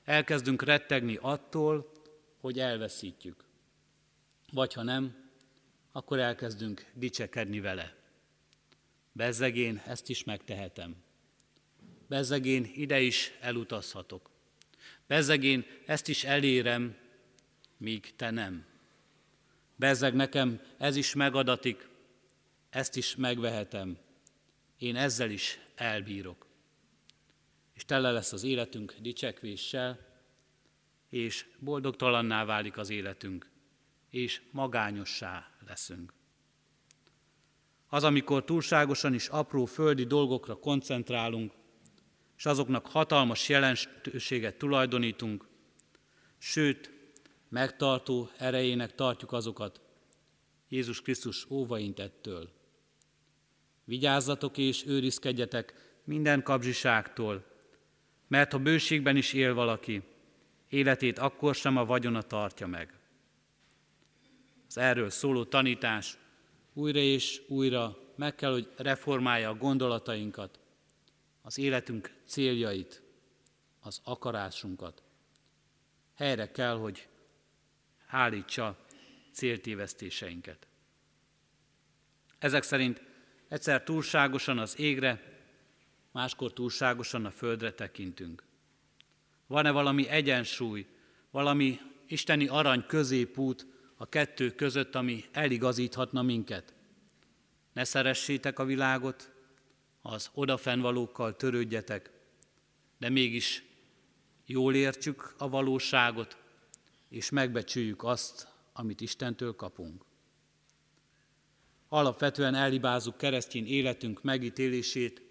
elkezdünk 0.05 0.63
rettegni 0.63 1.19
attól, 1.21 1.93
hogy 2.41 2.59
elveszítjük. 2.59 3.45
Vagy 4.53 4.73
ha 4.73 4.83
nem, 4.83 5.31
akkor 5.93 6.19
elkezdünk 6.19 6.87
dicsekedni 6.95 7.61
vele. 7.61 7.95
Bezzegén 9.13 9.83
ezt 9.87 10.09
is 10.09 10.25
megtehetem. 10.25 10.97
Bezzegén 12.09 12.71
ide 12.75 13.01
is 13.01 13.33
elutazhatok. 13.41 14.31
Bezzegén 15.07 15.67
ezt 15.87 16.09
is 16.09 16.25
elérem, 16.25 16.97
míg 17.77 18.17
te 18.17 18.31
nem. 18.31 18.65
Bezzeg 19.77 20.15
nekem 20.15 20.61
ez 20.79 20.97
is 20.97 21.15
megadatik, 21.15 21.89
ezt 22.73 22.97
is 22.97 23.17
megvehetem. 23.17 23.99
Én 24.79 24.97
ezzel 24.97 25.31
is 25.31 25.59
elbírok. 25.75 26.47
És 27.73 27.85
tele 27.85 28.11
lesz 28.11 28.33
az 28.33 28.43
életünk 28.43 28.95
dicsekvéssel, 29.01 29.99
és 31.09 31.47
boldogtalanná 31.59 32.45
válik 32.45 32.77
az 32.77 32.91
életünk, 32.91 33.51
és 34.11 34.43
magányossá 34.51 35.51
leszünk. 35.67 36.13
Az, 37.87 38.05
amikor 38.05 38.45
túlságosan 38.45 39.15
is 39.15 39.29
apró 39.29 39.65
földi 39.65 40.05
dolgokra 40.05 40.55
koncentrálunk, 40.55 41.53
és 42.37 42.47
azoknak 42.47 42.87
hatalmas 42.87 43.49
jelentőséget 43.49 44.59
tulajdonítunk, 44.59 45.47
sőt, 46.39 46.91
megtartó 47.49 48.31
erejének 48.39 48.95
tartjuk 48.95 49.33
azokat 49.33 49.81
Jézus 50.69 51.03
Krisztus 51.03 51.51
óvaintettől. 51.51 52.61
Vigyázzatok 53.85 54.59
és 54.59 54.87
őrizkedjetek 54.87 55.75
minden 56.05 56.43
kapzsiságtól, 56.43 57.45
mert 58.29 58.53
ha 58.53 58.59
bőségben 58.59 59.17
is 59.17 59.33
él 59.33 59.55
valaki, 59.55 60.03
életét 60.69 61.19
akkor 61.19 61.55
sem 61.55 61.77
a 61.77 61.85
vagyona 61.85 62.23
tartja 62.23 62.67
meg. 62.67 62.99
Az 64.69 64.79
erről 64.79 65.11
szóló 65.11 65.45
tanítás 65.45 66.19
újra 66.73 66.99
és 66.99 67.43
újra 67.49 67.99
meg 68.17 68.35
kell, 68.35 68.53
hogy 68.53 68.73
reformálja 68.77 69.49
a 69.49 69.55
gondolatainkat, 69.55 70.59
az 71.43 71.59
életünk 71.59 72.15
céljait, 72.25 73.03
az 73.81 74.01
akarásunkat. 74.05 75.03
Helyre 76.15 76.51
kell, 76.51 76.77
hogy 76.77 77.09
állítsa 78.07 78.87
céltévesztéseinket. 79.33 80.67
Ezek 82.39 82.63
szerint 82.63 83.03
egyszer 83.53 83.83
túlságosan 83.83 84.59
az 84.59 84.79
égre, 84.79 85.41
máskor 86.13 86.53
túlságosan 86.53 87.25
a 87.25 87.31
földre 87.31 87.73
tekintünk. 87.73 88.45
Van-e 89.47 89.71
valami 89.71 90.09
egyensúly, 90.09 90.87
valami 91.31 91.81
isteni 92.07 92.47
arany 92.47 92.87
középút 92.87 93.67
a 93.97 94.07
kettő 94.07 94.51
között, 94.51 94.95
ami 94.95 95.25
eligazíthatna 95.33 96.23
minket? 96.23 96.75
Ne 97.73 97.85
szeressétek 97.85 98.59
a 98.59 98.65
világot, 98.65 99.31
az 100.03 100.31
odafennvalókkal 100.35 101.37
törődjetek, 101.37 102.11
de 102.99 103.09
mégis 103.09 103.65
jól 104.47 104.75
értjük 104.75 105.35
a 105.39 105.49
valóságot, 105.49 106.37
és 107.09 107.31
megbecsüljük 107.31 108.05
azt, 108.05 108.49
amit 108.73 109.01
Istentől 109.01 109.55
kapunk. 109.57 110.05
Alapvetően 111.95 112.55
elhibázunk 112.55 113.17
keresztény 113.17 113.67
életünk 113.67 114.23
megítélését, 114.23 115.23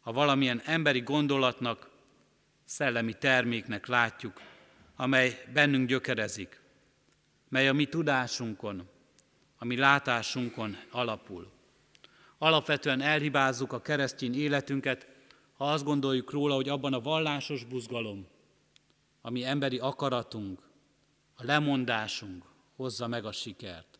ha 0.00 0.12
valamilyen 0.12 0.62
emberi 0.64 1.00
gondolatnak, 1.00 1.90
szellemi 2.64 3.14
terméknek 3.14 3.86
látjuk, 3.86 4.40
amely 4.96 5.44
bennünk 5.52 5.88
gyökerezik, 5.88 6.60
mely 7.48 7.68
a 7.68 7.72
mi 7.72 7.86
tudásunkon, 7.86 8.88
a 9.56 9.64
mi 9.64 9.76
látásunkon 9.76 10.76
alapul. 10.90 11.50
Alapvetően 12.38 13.00
elhibázzuk 13.00 13.72
a 13.72 13.82
keresztény 13.82 14.34
életünket, 14.34 15.06
ha 15.52 15.72
azt 15.72 15.84
gondoljuk 15.84 16.30
róla, 16.30 16.54
hogy 16.54 16.68
abban 16.68 16.92
a 16.92 17.00
vallásos 17.00 17.64
buzgalom, 17.64 18.26
ami 19.20 19.44
emberi 19.44 19.78
akaratunk, 19.78 20.68
a 21.34 21.44
lemondásunk 21.44 22.44
hozza 22.76 23.06
meg 23.06 23.24
a 23.24 23.32
sikert. 23.32 23.95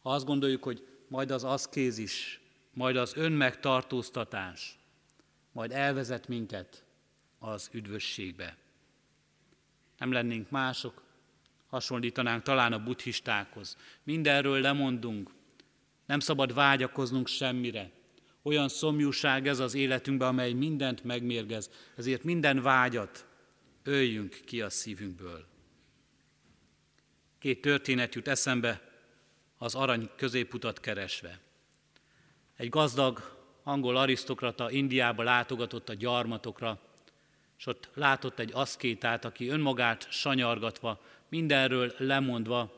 Ha 0.00 0.10
azt 0.14 0.26
gondoljuk, 0.26 0.62
hogy 0.62 0.86
majd 1.08 1.30
az 1.30 1.44
aszkézis, 1.44 2.40
majd 2.72 2.96
az 2.96 3.16
önmegtartóztatás, 3.16 4.78
majd 5.52 5.72
elvezet 5.72 6.28
minket 6.28 6.84
az 7.38 7.68
üdvösségbe. 7.72 8.56
Nem 9.98 10.12
lennénk 10.12 10.50
mások, 10.50 11.02
hasonlítanánk 11.66 12.42
talán 12.42 12.72
a 12.72 12.82
buddhistákhoz. 12.82 13.76
Mindenről 14.02 14.60
lemondunk, 14.60 15.30
nem 16.06 16.20
szabad 16.20 16.54
vágyakoznunk 16.54 17.26
semmire. 17.28 17.90
Olyan 18.42 18.68
szomjúság 18.68 19.46
ez 19.46 19.58
az 19.58 19.74
életünkben, 19.74 20.28
amely 20.28 20.52
mindent 20.52 21.04
megmérgez, 21.04 21.70
ezért 21.96 22.24
minden 22.24 22.62
vágyat 22.62 23.26
öljünk 23.82 24.40
ki 24.44 24.62
a 24.62 24.70
szívünkből. 24.70 25.46
Két 27.38 27.60
történet 27.60 28.14
jut 28.14 28.28
eszembe 28.28 28.89
az 29.62 29.74
arany 29.74 30.10
középutat 30.16 30.80
keresve. 30.80 31.38
Egy 32.56 32.68
gazdag 32.68 33.38
angol 33.62 33.96
arisztokrata 33.96 34.70
Indiába 34.70 35.22
látogatott 35.22 35.88
a 35.88 35.94
gyarmatokra, 35.94 36.80
és 37.58 37.66
ott 37.66 37.90
látott 37.94 38.38
egy 38.38 38.50
aszkétát, 38.52 39.24
aki 39.24 39.48
önmagát 39.48 40.10
sanyargatva, 40.10 41.00
mindenről 41.28 41.92
lemondva 41.98 42.72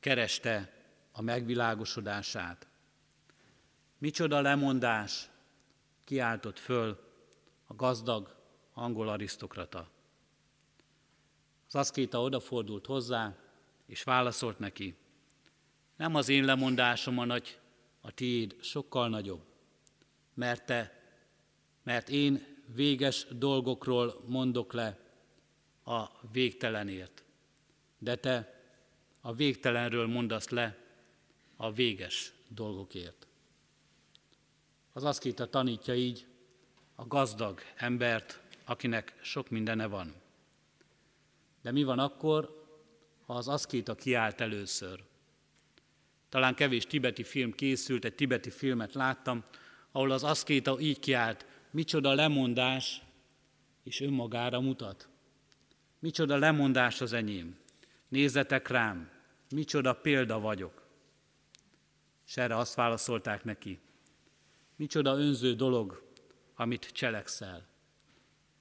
kereste 0.00 0.72
a 1.12 1.22
megvilágosodását. 1.22 2.66
Micsoda 3.98 4.40
lemondás, 4.40 5.28
kiáltott 6.04 6.58
föl 6.58 6.98
a 7.66 7.74
gazdag 7.74 8.36
angol 8.74 9.08
arisztokrata. 9.08 9.88
Az 11.66 11.74
aszkéta 11.74 12.22
odafordult 12.22 12.86
hozzá, 12.86 13.36
és 13.86 14.02
válaszolt 14.02 14.58
neki, 14.58 14.96
nem 15.96 16.14
az 16.14 16.28
én 16.28 16.44
lemondásom 16.44 17.18
a 17.18 17.24
nagy, 17.24 17.58
a 18.00 18.10
tiéd 18.10 18.56
sokkal 18.60 19.08
nagyobb, 19.08 19.44
mert 20.34 20.66
te, 20.66 21.00
mert 21.82 22.08
én 22.08 22.46
véges 22.74 23.26
dolgokról 23.30 24.22
mondok 24.26 24.72
le 24.72 24.98
a 25.84 26.06
végtelenért, 26.32 27.24
de 27.98 28.16
te 28.16 28.60
a 29.20 29.34
végtelenről 29.34 30.06
mondasz 30.06 30.48
le 30.48 30.78
a 31.56 31.72
véges 31.72 32.32
dolgokért. 32.48 33.26
Az 34.92 35.04
aszkéta 35.04 35.48
tanítja 35.48 35.94
így 35.94 36.26
a 36.94 37.06
gazdag 37.06 37.60
embert, 37.76 38.40
akinek 38.64 39.18
sok 39.22 39.48
mindene 39.48 39.86
van. 39.86 40.14
De 41.62 41.72
mi 41.72 41.82
van 41.82 41.98
akkor, 41.98 42.66
ha 43.26 43.34
az 43.34 43.48
aszkéta 43.48 43.94
kiállt 43.94 44.40
először? 44.40 45.04
Talán 46.36 46.54
kevés 46.54 46.86
tibeti 46.86 47.22
film 47.22 47.52
készült, 47.52 48.04
egy 48.04 48.14
tibeti 48.14 48.50
filmet 48.50 48.94
láttam, 48.94 49.44
ahol 49.92 50.10
az 50.10 50.24
aszkéta 50.24 50.80
így 50.80 50.98
kiállt, 50.98 51.46
micsoda 51.70 52.14
lemondás, 52.14 53.02
és 53.84 54.00
önmagára 54.00 54.60
mutat. 54.60 55.08
Micsoda 55.98 56.36
lemondás 56.36 57.00
az 57.00 57.12
enyém. 57.12 57.58
Nézzetek 58.08 58.68
rám, 58.68 59.10
micsoda 59.50 59.92
példa 59.94 60.40
vagyok. 60.40 60.86
És 62.26 62.36
erre 62.36 62.56
azt 62.56 62.74
válaszolták 62.74 63.44
neki, 63.44 63.78
micsoda 64.76 65.18
önző 65.18 65.54
dolog, 65.54 66.02
amit 66.54 66.90
cselekszel. 66.92 67.66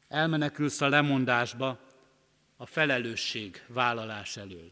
Elmenekülsz 0.08 0.82
a 0.82 0.90
lemondásba 0.90 1.80
a 2.58 2.66
felelősség 2.66 3.64
vállalás 3.68 4.38
elől. 4.38 4.72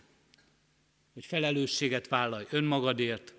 Hogy 1.13 1.25
felelősséget 1.25 2.07
vállalj 2.07 2.45
önmagadért, 2.49 3.33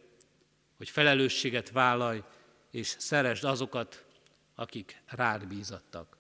hogy 0.76 0.90
felelősséget 0.90 1.70
vállalj, 1.70 2.22
és 2.70 2.94
szeresd 2.98 3.44
azokat, 3.44 4.04
akik 4.54 5.02
rád 5.06 5.46
bízattak. 5.46 6.16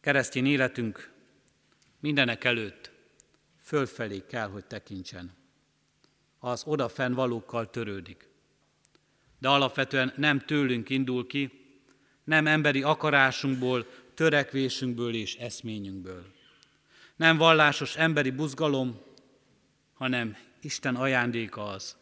Keresztény 0.00 0.46
életünk 0.46 1.12
mindenek 2.00 2.44
előtt 2.44 2.90
fölfelé 3.62 4.22
kell, 4.28 4.48
hogy 4.48 4.64
tekintsen 4.64 5.36
az 6.38 6.62
odafenn 6.66 7.12
valókkal 7.14 7.70
törődik. 7.70 8.28
De 9.38 9.48
alapvetően 9.48 10.12
nem 10.16 10.38
tőlünk 10.38 10.88
indul 10.88 11.26
ki, 11.26 11.66
nem 12.24 12.46
emberi 12.46 12.82
akarásunkból, 12.82 13.86
törekvésünkből 14.14 15.14
és 15.14 15.36
eszményünkből. 15.36 16.32
Nem 17.16 17.36
vallásos 17.36 17.96
emberi 17.96 18.30
buzgalom, 18.30 19.00
hanem 19.98 20.36
Isten 20.60 20.96
ajándéka 20.96 21.66
az, 21.66 21.96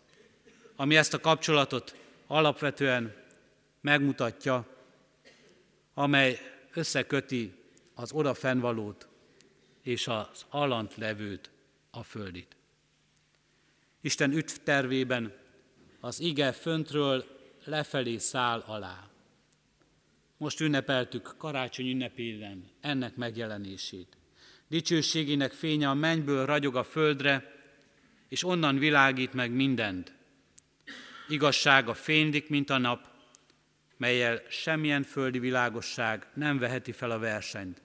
ami 0.76 0.96
ezt 0.96 1.14
a 1.14 1.20
kapcsolatot 1.20 1.96
alapvetően 2.26 3.14
megmutatja, 3.80 4.66
amely 5.94 6.40
összeköti 6.72 7.54
az 7.94 8.12
odafennvalót 8.12 9.08
és 9.82 10.08
az 10.08 10.44
alant 10.48 10.94
levőt, 10.96 11.50
a 11.90 12.02
földit. 12.02 12.56
Isten 14.00 14.32
üdv 14.32 14.52
tervében 14.64 15.32
az 16.00 16.20
ige 16.20 16.52
föntről 16.52 17.24
lefelé 17.64 18.18
száll 18.18 18.60
alá. 18.60 19.08
Most 20.36 20.60
ünnepeltük 20.60 21.34
karácsony 21.38 21.90
ünnepélen 21.90 22.70
ennek 22.80 23.16
megjelenését. 23.16 24.16
Dicsőségének 24.68 25.52
fénye 25.52 25.88
a 25.88 25.94
mennyből 25.94 26.46
ragyog 26.46 26.76
a 26.76 26.84
földre, 26.84 27.55
és 28.28 28.44
onnan 28.44 28.78
világít 28.78 29.32
meg 29.32 29.50
mindent. 29.50 30.12
Igazsága 31.28 31.94
fénylik, 31.94 32.48
mint 32.48 32.70
a 32.70 32.78
nap, 32.78 33.08
melyel 33.96 34.42
semmilyen 34.48 35.02
földi 35.02 35.38
világosság 35.38 36.26
nem 36.34 36.58
veheti 36.58 36.92
fel 36.92 37.10
a 37.10 37.18
versenyt, 37.18 37.82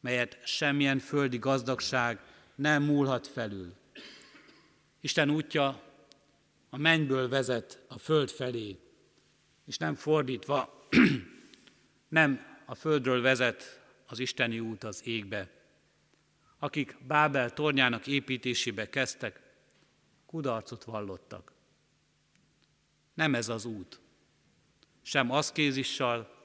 melyet 0.00 0.38
semmilyen 0.44 0.98
földi 0.98 1.38
gazdagság 1.38 2.20
nem 2.54 2.82
múlhat 2.82 3.26
felül. 3.26 3.74
Isten 5.00 5.30
útja 5.30 5.82
a 6.70 6.76
mennyből 6.76 7.28
vezet 7.28 7.84
a 7.88 7.98
föld 7.98 8.30
felé, 8.30 8.78
és 9.66 9.76
nem 9.76 9.94
fordítva, 9.94 10.86
nem 12.08 12.46
a 12.66 12.74
földről 12.74 13.22
vezet 13.22 13.80
az 14.06 14.18
isteni 14.18 14.60
út 14.60 14.84
az 14.84 15.02
égbe. 15.04 15.59
Akik 16.62 16.96
Bábel 17.06 17.52
tornyának 17.52 18.06
építésébe 18.06 18.88
kezdtek, 18.88 19.40
kudarcot 20.26 20.84
vallottak. 20.84 21.52
Nem 23.14 23.34
ez 23.34 23.48
az 23.48 23.64
út. 23.64 24.00
Sem 25.02 25.30
aszkézissal, 25.30 26.40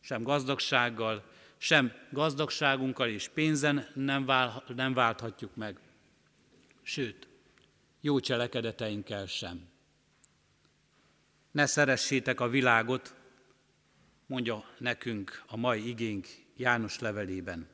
sem 0.00 0.22
gazdagsággal, 0.22 1.24
sem 1.56 1.92
gazdagságunkkal 2.10 3.08
és 3.08 3.28
pénzen 3.28 3.86
nem, 3.94 4.24
vál, 4.24 4.64
nem 4.76 4.94
válthatjuk 4.94 5.56
meg. 5.56 5.80
Sőt, 6.82 7.28
jó 8.00 8.20
cselekedeteinkkel 8.20 9.26
sem. 9.26 9.68
Ne 11.50 11.66
szeressétek 11.66 12.40
a 12.40 12.48
világot, 12.48 13.14
mondja 14.26 14.64
nekünk 14.78 15.42
a 15.46 15.56
mai 15.56 15.88
igénk 15.88 16.28
János 16.56 16.98
levelében. 16.98 17.68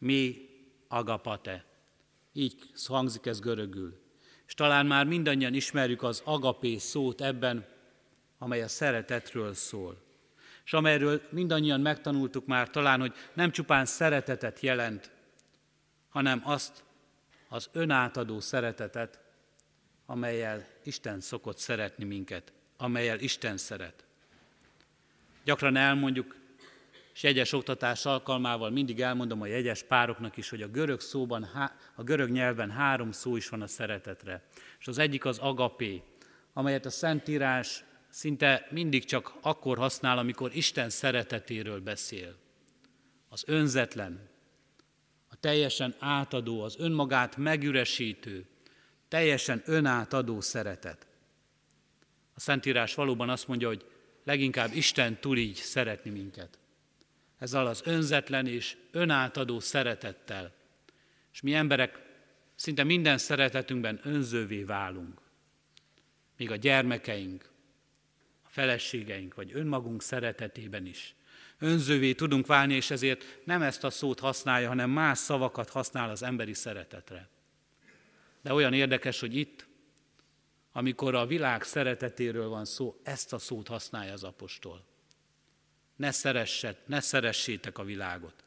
Mi 0.00 0.48
agapate. 0.88 1.64
Így 2.32 2.54
hangzik 2.86 3.26
ez 3.26 3.40
görögül. 3.40 4.00
És 4.46 4.54
talán 4.54 4.86
már 4.86 5.06
mindannyian 5.06 5.54
ismerjük 5.54 6.02
az 6.02 6.22
agapé 6.24 6.76
szót 6.76 7.20
ebben, 7.20 7.66
amely 8.38 8.62
a 8.62 8.68
szeretetről 8.68 9.54
szól. 9.54 10.02
És 10.64 10.72
amelyről 10.72 11.22
mindannyian 11.30 11.80
megtanultuk 11.80 12.46
már 12.46 12.70
talán, 12.70 13.00
hogy 13.00 13.14
nem 13.34 13.50
csupán 13.50 13.84
szeretetet 13.84 14.60
jelent, 14.60 15.10
hanem 16.08 16.42
azt 16.44 16.84
az 17.48 17.68
önátadó 17.72 18.40
szeretetet, 18.40 19.20
amelyel 20.06 20.66
Isten 20.84 21.20
szokott 21.20 21.58
szeretni 21.58 22.04
minket, 22.04 22.52
amelyel 22.76 23.18
Isten 23.18 23.56
szeret. 23.56 24.04
Gyakran 25.44 25.76
elmondjuk, 25.76 26.36
és 27.14 27.22
jegyes 27.22 27.52
oktatás 27.52 28.06
alkalmával 28.06 28.70
mindig 28.70 29.00
elmondom 29.00 29.40
a 29.40 29.46
jegyes 29.46 29.82
pároknak 29.82 30.36
is, 30.36 30.48
hogy 30.48 30.62
a 30.62 30.68
görög 30.68 31.00
szóban, 31.00 31.48
a 31.94 32.02
görög 32.02 32.30
nyelven 32.30 32.70
három 32.70 33.12
szó 33.12 33.36
is 33.36 33.48
van 33.48 33.62
a 33.62 33.66
szeretetre. 33.66 34.42
És 34.78 34.88
az 34.88 34.98
egyik 34.98 35.24
az 35.24 35.38
agapé, 35.38 36.02
amelyet 36.52 36.86
a 36.86 36.90
Szentírás 36.90 37.84
szinte 38.10 38.66
mindig 38.70 39.04
csak 39.04 39.32
akkor 39.40 39.78
használ, 39.78 40.18
amikor 40.18 40.50
Isten 40.54 40.90
szeretetéről 40.90 41.80
beszél. 41.80 42.36
Az 43.28 43.44
önzetlen, 43.46 44.28
a 45.28 45.36
teljesen 45.36 45.94
átadó, 45.98 46.62
az 46.62 46.76
önmagát 46.78 47.36
megüresítő, 47.36 48.46
teljesen 49.08 49.62
önátadó 49.64 50.40
szeretet. 50.40 51.06
A 52.34 52.40
Szentírás 52.40 52.94
valóban 52.94 53.28
azt 53.28 53.48
mondja, 53.48 53.68
hogy 53.68 53.84
leginkább 54.24 54.74
Isten 54.74 55.20
tud 55.20 55.36
így 55.36 55.54
szeretni 55.54 56.10
minket. 56.10 56.59
Ezzel 57.40 57.66
az 57.66 57.82
önzetlen 57.84 58.46
és 58.46 58.76
önátadó 58.90 59.60
szeretettel. 59.60 60.52
És 61.32 61.40
mi 61.40 61.54
emberek 61.54 62.02
szinte 62.54 62.84
minden 62.84 63.18
szeretetünkben 63.18 64.00
önzővé 64.02 64.62
válunk. 64.62 65.20
Míg 66.36 66.50
a 66.50 66.56
gyermekeink, 66.56 67.50
a 68.42 68.48
feleségeink, 68.48 69.34
vagy 69.34 69.50
önmagunk 69.54 70.02
szeretetében 70.02 70.86
is. 70.86 71.14
Önzővé 71.58 72.12
tudunk 72.14 72.46
válni, 72.46 72.74
és 72.74 72.90
ezért 72.90 73.24
nem 73.44 73.62
ezt 73.62 73.84
a 73.84 73.90
szót 73.90 74.20
használja, 74.20 74.68
hanem 74.68 74.90
más 74.90 75.18
szavakat 75.18 75.70
használ 75.70 76.10
az 76.10 76.22
emberi 76.22 76.54
szeretetre. 76.54 77.28
De 78.42 78.52
olyan 78.52 78.72
érdekes, 78.72 79.20
hogy 79.20 79.36
itt, 79.36 79.66
amikor 80.72 81.14
a 81.14 81.26
világ 81.26 81.62
szeretetéről 81.62 82.48
van 82.48 82.64
szó, 82.64 83.00
ezt 83.02 83.32
a 83.32 83.38
szót 83.38 83.68
használja 83.68 84.12
az 84.12 84.24
apostol. 84.24 84.89
Ne, 86.00 86.10
szeresset, 86.10 86.86
ne 86.86 87.00
szeressétek 87.00 87.78
a 87.78 87.84
világot. 87.84 88.44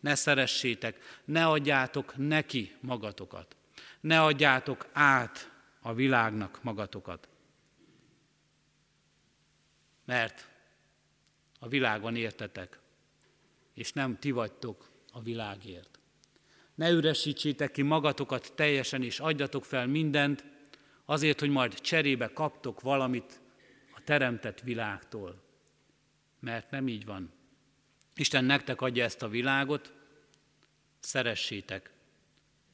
Ne 0.00 0.14
szeressétek, 0.14 1.20
ne 1.24 1.46
adjátok 1.46 2.16
neki 2.16 2.76
magatokat. 2.80 3.56
Ne 4.00 4.22
adjátok 4.22 4.88
át 4.92 5.50
a 5.80 5.94
világnak 5.94 6.62
magatokat. 6.62 7.28
Mert 10.04 10.48
a 11.58 11.68
világ 11.68 12.00
van 12.00 12.16
értetek, 12.16 12.78
és 13.74 13.92
nem 13.92 14.18
ti 14.18 14.30
vagytok 14.30 14.90
a 15.12 15.22
világért. 15.22 15.98
Ne 16.74 16.90
üresítsétek 16.90 17.70
ki 17.70 17.82
magatokat 17.82 18.52
teljesen, 18.54 19.02
és 19.02 19.20
adjatok 19.20 19.64
fel 19.64 19.86
mindent, 19.86 20.44
azért, 21.04 21.40
hogy 21.40 21.50
majd 21.50 21.80
cserébe 21.80 22.32
kaptok 22.32 22.80
valamit 22.80 23.40
a 23.94 24.00
teremtett 24.04 24.60
világtól. 24.60 25.48
Mert 26.40 26.70
nem 26.70 26.88
így 26.88 27.04
van. 27.04 27.32
Isten 28.14 28.44
nektek 28.44 28.80
adja 28.80 29.04
ezt 29.04 29.22
a 29.22 29.28
világot, 29.28 29.92
szeressétek, 31.00 31.92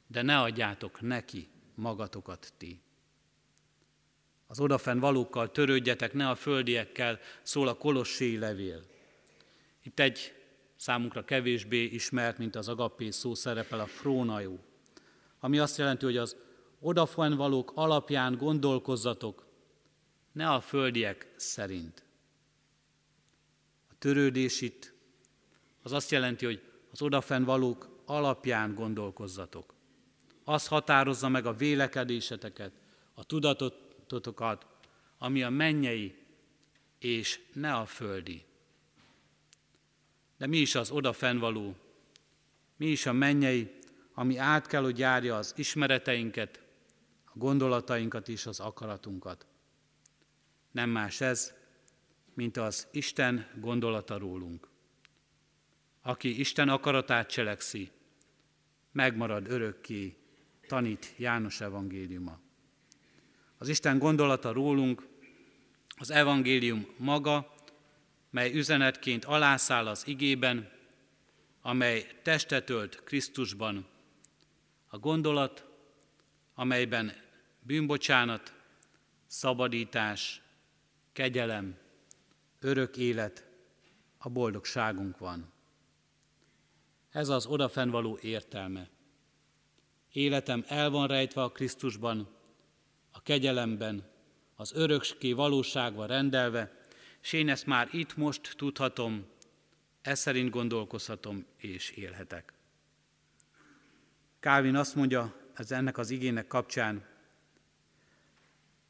de 0.07 0.21
ne 0.21 0.39
adjátok 0.39 1.01
neki 1.01 1.47
magatokat 1.75 2.53
ti. 2.57 2.81
Az 4.47 4.59
odafen 4.59 4.99
valókkal 4.99 5.51
törődjetek, 5.51 6.13
ne 6.13 6.29
a 6.29 6.35
földiekkel, 6.35 7.19
szól 7.41 7.67
a 7.67 7.77
kolosséi 7.77 8.37
levél. 8.37 8.83
Itt 9.83 9.99
egy 9.99 10.33
számunkra 10.75 11.25
kevésbé 11.25 11.83
ismert, 11.83 12.37
mint 12.37 12.55
az 12.55 12.67
agapé 12.67 13.09
szó 13.09 13.33
szerepel 13.33 13.79
a 13.79 13.85
frónajó, 13.85 14.59
ami 15.39 15.59
azt 15.59 15.77
jelenti, 15.77 16.05
hogy 16.05 16.17
az 16.17 16.35
valók 17.35 17.71
alapján 17.75 18.37
gondolkozzatok, 18.37 19.45
ne 20.31 20.49
a 20.49 20.61
földiek 20.61 21.33
szerint. 21.35 22.06
A 23.97 23.99
törődés 23.99 24.61
itt 24.61 24.93
az 25.81 25.91
azt 25.91 26.11
jelenti, 26.11 26.45
hogy 26.45 26.61
az 26.91 27.01
valók 27.43 28.01
alapján 28.05 28.73
gondolkozzatok. 28.73 29.73
Az 30.43 30.67
határozza 30.67 31.29
meg 31.29 31.45
a 31.45 31.53
vélekedéseteket, 31.53 32.71
a 33.13 33.23
tudatotokat, 33.23 34.65
ami 35.17 35.43
a 35.43 35.49
mennyei, 35.49 36.15
és 36.99 37.39
ne 37.53 37.73
a 37.73 37.85
földi. 37.85 38.43
De 40.37 40.47
mi 40.47 40.57
is 40.57 40.75
az 40.75 40.91
való? 41.39 41.75
Mi 42.75 42.85
is 42.85 43.05
a 43.05 43.13
mennyei, 43.13 43.77
ami 44.13 44.37
át 44.37 44.67
kell, 44.67 44.81
hogy 44.83 44.99
járja 44.99 45.37
az 45.37 45.53
ismereteinket, 45.55 46.61
gondolatainkat 47.33 48.27
és 48.27 48.45
az 48.45 48.59
akaratunkat. 48.59 49.45
Nem 50.71 50.89
más 50.89 51.21
ez, 51.21 51.53
mint 52.37 52.57
az 52.57 52.87
Isten 52.91 53.47
gondolata 53.59 54.17
rólunk. 54.17 54.67
Aki 56.01 56.39
Isten 56.39 56.69
akaratát 56.69 57.29
cselekszi, 57.29 57.91
megmarad 58.91 59.51
örökké, 59.51 60.15
tanít 60.67 61.13
János 61.15 61.61
evangéliuma. 61.61 62.39
Az 63.57 63.69
Isten 63.69 63.97
gondolata 63.97 64.51
rólunk, 64.51 65.07
az 65.95 66.11
evangélium 66.11 66.87
maga, 66.97 67.53
mely 68.29 68.53
üzenetként 68.53 69.25
alászáll 69.25 69.87
az 69.87 70.07
igében, 70.07 70.71
amely 71.61 72.07
testet 72.23 72.69
ölt 72.69 73.03
Krisztusban. 73.03 73.87
A 74.87 74.97
gondolat, 74.97 75.65
amelyben 76.53 77.13
bűnbocsánat, 77.59 78.53
szabadítás, 79.25 80.41
kegyelem, 81.13 81.85
örök 82.67 82.97
élet, 82.97 83.47
a 84.17 84.29
boldogságunk 84.29 85.17
van. 85.17 85.51
Ez 87.09 87.29
az 87.29 87.45
odafennvaló 87.45 88.17
értelme. 88.21 88.89
Életem 90.11 90.63
el 90.67 90.89
van 90.89 91.07
rejtve 91.07 91.41
a 91.41 91.51
Krisztusban, 91.51 92.27
a 93.11 93.21
kegyelemben, 93.21 94.03
az 94.55 94.73
örökské 94.73 95.31
valóságba 95.31 96.05
rendelve, 96.05 96.77
és 97.21 97.33
én 97.33 97.49
ezt 97.49 97.65
már 97.65 97.89
itt 97.91 98.15
most 98.17 98.53
tudhatom, 98.57 99.25
ez 100.01 100.19
szerint 100.19 100.49
gondolkozhatom 100.49 101.45
és 101.57 101.89
élhetek. 101.89 102.53
Kálvin 104.39 104.75
azt 104.75 104.95
mondja 104.95 105.35
ez 105.53 105.71
ennek 105.71 105.97
az 105.97 106.09
igének 106.09 106.47
kapcsán, 106.47 107.05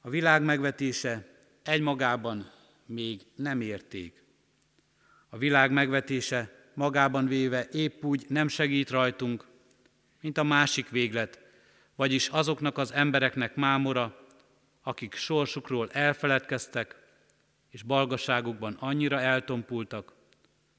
a 0.01 0.09
világ 0.09 0.43
megvetése 0.43 1.27
egymagában 1.63 2.55
még 2.87 3.21
nem 3.35 3.61
érték. 3.61 4.23
A 5.29 5.37
világ 5.37 5.71
megvetése 5.71 6.69
magában 6.73 7.27
véve 7.27 7.67
épp 7.71 8.03
úgy 8.03 8.25
nem 8.27 8.47
segít 8.47 8.89
rajtunk, 8.89 9.47
mint 10.21 10.37
a 10.37 10.43
másik 10.43 10.89
véglet, 10.89 11.39
vagyis 11.95 12.27
azoknak 12.27 12.77
az 12.77 12.91
embereknek 12.91 13.55
mámora, 13.55 14.27
akik 14.81 15.13
sorsukról 15.13 15.89
elfeledkeztek, 15.91 16.95
és 17.69 17.83
balgaságukban 17.83 18.73
annyira 18.73 19.19
eltompultak, 19.19 20.13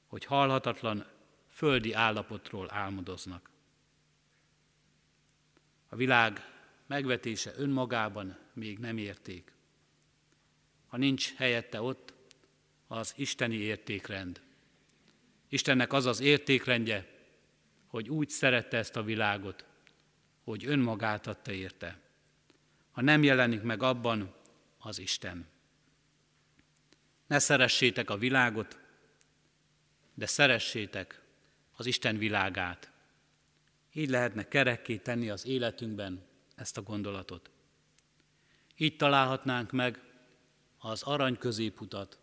hogy 0.07 0.25
halhatatlan 0.25 1.05
földi 1.49 1.93
állapotról 1.93 2.67
álmodoznak. 2.71 3.49
A 5.89 5.95
világ 5.95 6.41
megvetése 6.87 7.51
önmagában 7.57 8.37
még 8.53 8.79
nem 8.79 8.97
érték. 8.97 9.51
Ha 10.89 10.97
nincs 10.97 11.33
helyette 11.35 11.81
ott 11.81 12.13
az 12.87 13.13
isteni 13.15 13.55
értékrend. 13.55 14.41
Istennek 15.49 15.93
az 15.93 16.05
az 16.05 16.19
értékrendje, 16.19 17.07
hogy 17.87 18.09
úgy 18.09 18.29
szerette 18.29 18.77
ezt 18.77 18.95
a 18.95 19.03
világot, 19.03 19.65
hogy 20.43 20.65
önmagát 20.65 21.27
adta 21.27 21.51
érte. 21.51 21.99
Ha 22.91 23.01
nem 23.01 23.23
jelenik 23.23 23.61
meg 23.61 23.83
abban 23.83 24.33
az 24.77 24.99
Isten. 24.99 25.47
Ne 27.27 27.39
szeressétek 27.39 28.09
a 28.09 28.17
világot, 28.17 28.79
de 30.13 30.25
szeressétek 30.25 31.21
az 31.75 31.85
Isten 31.85 32.17
világát. 32.17 32.91
Így 33.93 34.09
lehetne 34.09 34.47
kerekké 34.47 34.97
tenni 34.97 35.29
az 35.29 35.45
életünkben 35.45 36.25
ezt 36.55 36.77
a 36.77 36.81
gondolatot. 36.81 37.49
Így 38.77 38.95
találhatnánk 38.95 39.71
meg 39.71 40.08
az 40.79 41.03
arany 41.03 41.37
középutat, 41.37 42.17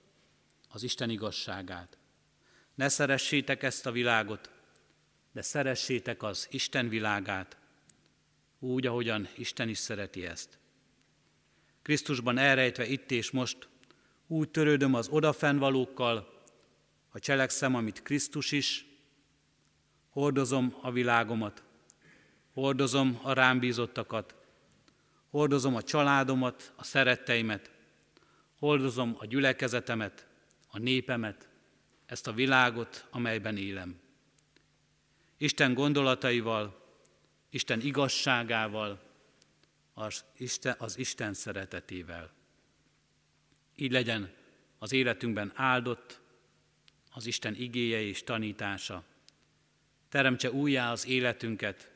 az 0.69 0.83
Isten 0.83 1.11
igazságát. 1.11 1.99
Ne 2.75 2.88
szeressétek 2.88 3.62
ezt 3.62 3.87
a 3.87 3.92
világot, 3.92 4.51
de 5.33 5.42
szeressétek 5.42 6.23
az 6.23 6.47
Isten 6.51 6.88
világát, 6.88 7.57
úgy, 8.59 8.87
ahogyan 8.87 9.29
Isten 9.37 9.69
is 9.69 9.79
szereti 9.79 10.27
ezt. 10.27 10.59
Krisztusban 11.83 12.38
elrejtve 12.38 12.87
itt 12.87 13.11
és 13.11 13.31
most, 13.31 13.69
úgy 14.27 14.49
törődöm 14.49 14.95
az 14.95 15.09
odafennvalókkal, 15.09 16.42
ha 17.09 17.19
cselekszem, 17.19 17.75
amit 17.75 18.03
Krisztus 18.03 18.53
is, 18.53 18.87
hordozom 20.11 20.77
a 20.81 20.90
világomat, 20.90 21.62
hordozom 22.53 23.21
a 23.23 23.33
rám 23.33 23.59
bízottakat, 23.59 24.35
hordozom 25.31 25.75
a 25.75 25.83
családomat, 25.83 26.73
a 26.77 26.85
szeretteimet, 26.85 27.71
hordozom 28.59 29.14
a 29.19 29.27
gyülekezetemet, 29.27 30.27
a 30.69 30.79
népemet, 30.79 31.49
ezt 32.07 32.27
a 32.27 32.33
világot, 32.33 33.07
amelyben 33.11 33.57
élem. 33.57 34.01
Isten 35.37 35.75
gondolataival, 35.75 36.85
Isten 37.51 37.81
igazságával, 37.81 39.01
az 39.95 40.25
Isten, 40.37 40.75
az 40.79 40.99
Isten 40.99 41.35
szeretetével. 41.35 42.31
Így 43.75 43.92
legyen 43.92 44.33
az 44.79 44.92
életünkben 44.92 45.53
áldott 45.55 46.21
az 47.12 47.27
Isten 47.27 47.55
igéje 47.55 48.01
és 48.01 48.25
tanítása. 48.25 49.05
Teremtse 50.09 50.51
újjá 50.51 50.92
az 50.92 51.07
életünket, 51.07 51.90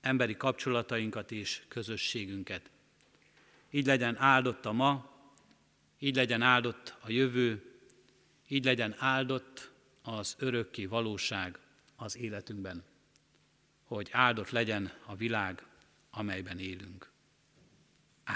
emberi 0.00 0.36
kapcsolatainkat 0.36 1.30
és 1.30 1.62
közösségünket. 1.68 2.70
Így 3.70 3.86
legyen 3.86 4.16
áldott 4.16 4.66
a 4.66 4.72
ma, 4.72 5.09
így 6.00 6.16
legyen 6.16 6.42
áldott 6.42 6.94
a 7.00 7.10
jövő, 7.10 7.62
így 8.48 8.64
legyen 8.64 8.94
áldott 8.98 9.70
az 10.02 10.34
örökké 10.38 10.84
valóság 10.84 11.58
az 11.96 12.16
életünkben, 12.16 12.84
hogy 13.84 14.08
áldott 14.12 14.50
legyen 14.50 14.92
a 15.06 15.16
világ, 15.16 15.62
amelyben 16.10 16.58
élünk. 16.58 17.10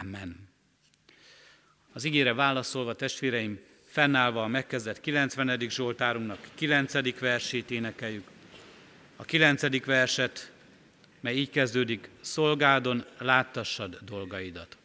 Amen. 0.00 0.48
Az 1.92 2.04
ígére 2.04 2.34
válaszolva, 2.34 2.94
testvéreim, 2.94 3.60
fennállva 3.84 4.42
a 4.42 4.46
megkezdett 4.46 5.00
90. 5.00 5.60
Zsoltárunknak 5.68 6.48
9. 6.54 7.18
versét 7.18 7.70
énekeljük. 7.70 8.28
A 9.16 9.24
9. 9.24 9.84
verset, 9.84 10.52
mely 11.20 11.36
így 11.36 11.50
kezdődik, 11.50 12.10
szolgádon 12.20 13.04
láttassad 13.18 13.98
dolgaidat. 14.02 14.76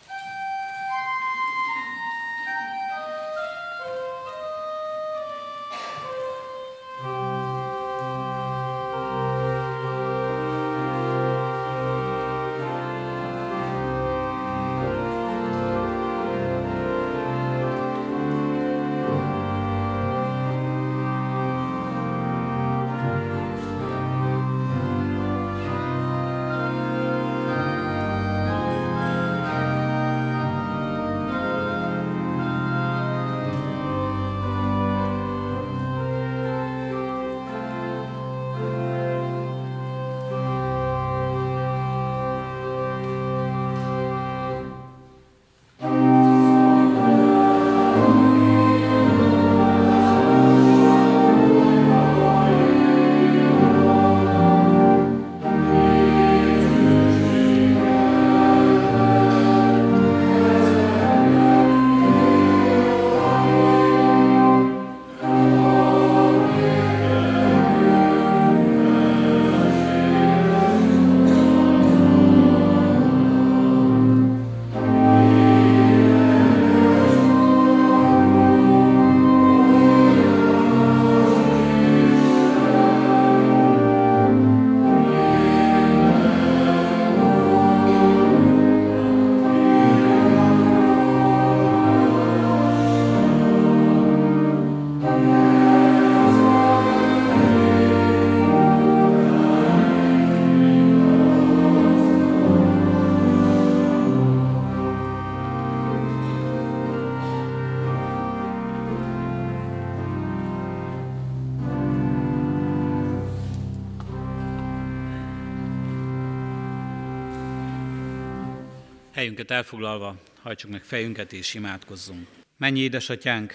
Helyünket 119.50 119.72
elfoglalva, 119.74 120.22
hajtsuk 120.41 120.72
meg 120.72 120.84
fejünket 120.84 121.34
és 121.34 121.54
imádkozzunk. 121.54 122.28
Mennyi 122.58 122.80
édesatyánk, 122.80 123.54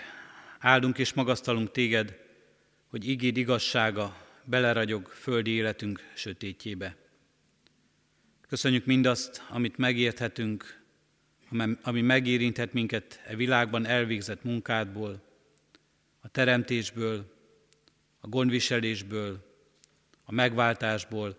áldunk 0.58 0.98
és 0.98 1.12
magasztalunk 1.12 1.70
téged, 1.70 2.18
hogy 2.86 3.08
igéd 3.08 3.36
igazsága 3.36 4.16
beleragyog 4.44 5.06
földi 5.08 5.50
életünk 5.50 6.10
sötétjébe. 6.14 6.96
Köszönjük 8.48 8.84
mindazt, 8.84 9.42
amit 9.48 9.76
megérthetünk, 9.76 10.82
ami 11.82 12.00
megérinthet 12.00 12.72
minket 12.72 13.20
e 13.26 13.36
világban 13.36 13.86
elvégzett 13.86 14.44
munkádból, 14.44 15.22
a 16.20 16.28
teremtésből, 16.28 17.32
a 18.20 18.28
gondviselésből, 18.28 19.44
a 20.24 20.32
megváltásból, 20.32 21.36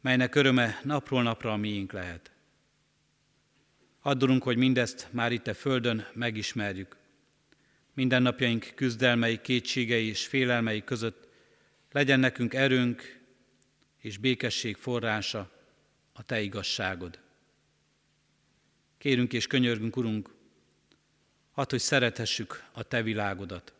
melynek 0.00 0.34
öröme 0.34 0.80
napról 0.82 1.22
napra 1.22 1.52
a 1.52 1.56
miénk 1.56 1.92
lehet. 1.92 2.33
Addulunk, 4.06 4.42
hogy 4.42 4.56
mindezt 4.56 5.08
már 5.10 5.32
itt 5.32 5.46
a 5.46 5.54
Földön 5.54 6.06
megismerjük. 6.12 6.96
Mindennapjaink 7.94 8.72
küzdelmei, 8.74 9.40
kétségei 9.40 10.08
és 10.08 10.26
félelmei 10.26 10.84
között 10.84 11.28
legyen 11.92 12.20
nekünk 12.20 12.54
erőnk 12.54 13.20
és 13.98 14.18
békesség 14.18 14.76
forrása 14.76 15.50
a 16.12 16.22
Te 16.22 16.40
igazságod. 16.40 17.18
Kérünk 18.98 19.32
és 19.32 19.46
könyörgünk, 19.46 19.96
Urunk, 19.96 20.30
hadd, 21.52 21.70
hogy 21.70 21.80
szerethessük 21.80 22.64
a 22.72 22.82
Te 22.82 23.02
világodat. 23.02 23.72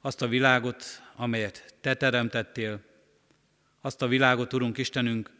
Azt 0.00 0.22
a 0.22 0.28
világot, 0.28 0.84
amelyet 1.16 1.74
Te 1.80 1.94
teremtettél, 1.94 2.80
azt 3.80 4.02
a 4.02 4.08
világot, 4.08 4.52
Urunk 4.52 4.78
Istenünk, 4.78 5.30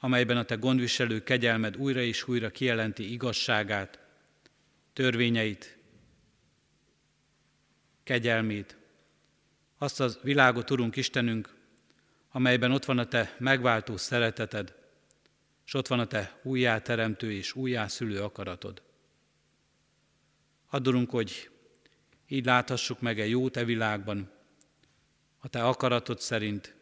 amelyben 0.00 0.36
a 0.36 0.44
te 0.44 0.54
gondviselő 0.54 1.22
kegyelmed 1.22 1.76
újra 1.76 2.00
és 2.00 2.28
újra 2.28 2.50
kijelenti 2.50 3.12
igazságát, 3.12 3.98
törvényeit, 4.92 5.78
kegyelmét, 8.02 8.76
azt 9.78 10.00
az 10.00 10.18
világot, 10.22 10.70
Urunk 10.70 10.96
Istenünk, 10.96 11.54
amelyben 12.30 12.72
ott 12.72 12.84
van 12.84 12.98
a 12.98 13.08
Te 13.08 13.34
megváltó 13.38 13.96
szereteted, 13.96 14.74
és 15.66 15.74
ott 15.74 15.86
van 15.86 15.98
a 15.98 16.06
Te 16.06 16.40
újjáteremtő 16.42 17.32
és 17.32 17.54
újjászülő 17.54 18.22
akaratod. 18.22 18.82
Addurunk, 20.70 21.10
hogy 21.10 21.50
így 22.26 22.44
láthassuk 22.44 23.00
meg 23.00 23.20
egy 23.20 23.30
jó 23.30 23.48
Te 23.48 23.64
világban, 23.64 24.30
a 25.38 25.48
Te 25.48 25.64
akaratod 25.64 26.20
szerint, 26.20 26.74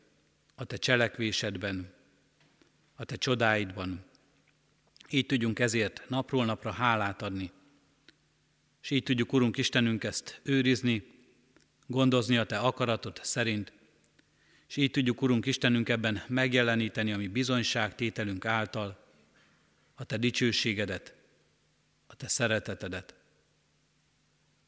a 0.55 0.65
Te 0.65 0.77
cselekvésedben, 0.77 1.95
a 2.97 3.05
Te 3.05 3.17
csodáidban. 3.17 4.05
Így 5.11 5.27
tudjunk 5.27 5.59
ezért 5.59 6.03
napról 6.09 6.45
napra 6.45 6.71
hálát 6.71 7.23
adni. 7.23 7.51
És 8.83 8.91
így 8.91 9.03
tudjuk, 9.03 9.33
Urunk 9.33 9.57
Istenünk, 9.57 10.05
ezt 10.05 10.41
őrizni, 10.43 11.07
gondozni 11.87 12.37
a 12.37 12.45
Te 12.45 12.59
akaratod 12.59 13.19
szerint, 13.23 13.73
és 14.69 14.77
így 14.77 14.91
tudjuk, 14.91 15.23
Urunk 15.23 15.47
Istenünk, 15.47 15.89
ebben 15.89 16.23
megjeleníteni 16.29 17.13
a 17.13 17.17
mi 17.17 17.29
bizonyságtételünk 17.29 18.45
által 18.45 19.05
a 19.95 20.05
Te 20.05 20.17
dicsőségedet, 20.17 21.15
a 22.07 22.17
Te 22.17 22.29
szeretetedet. 22.29 23.15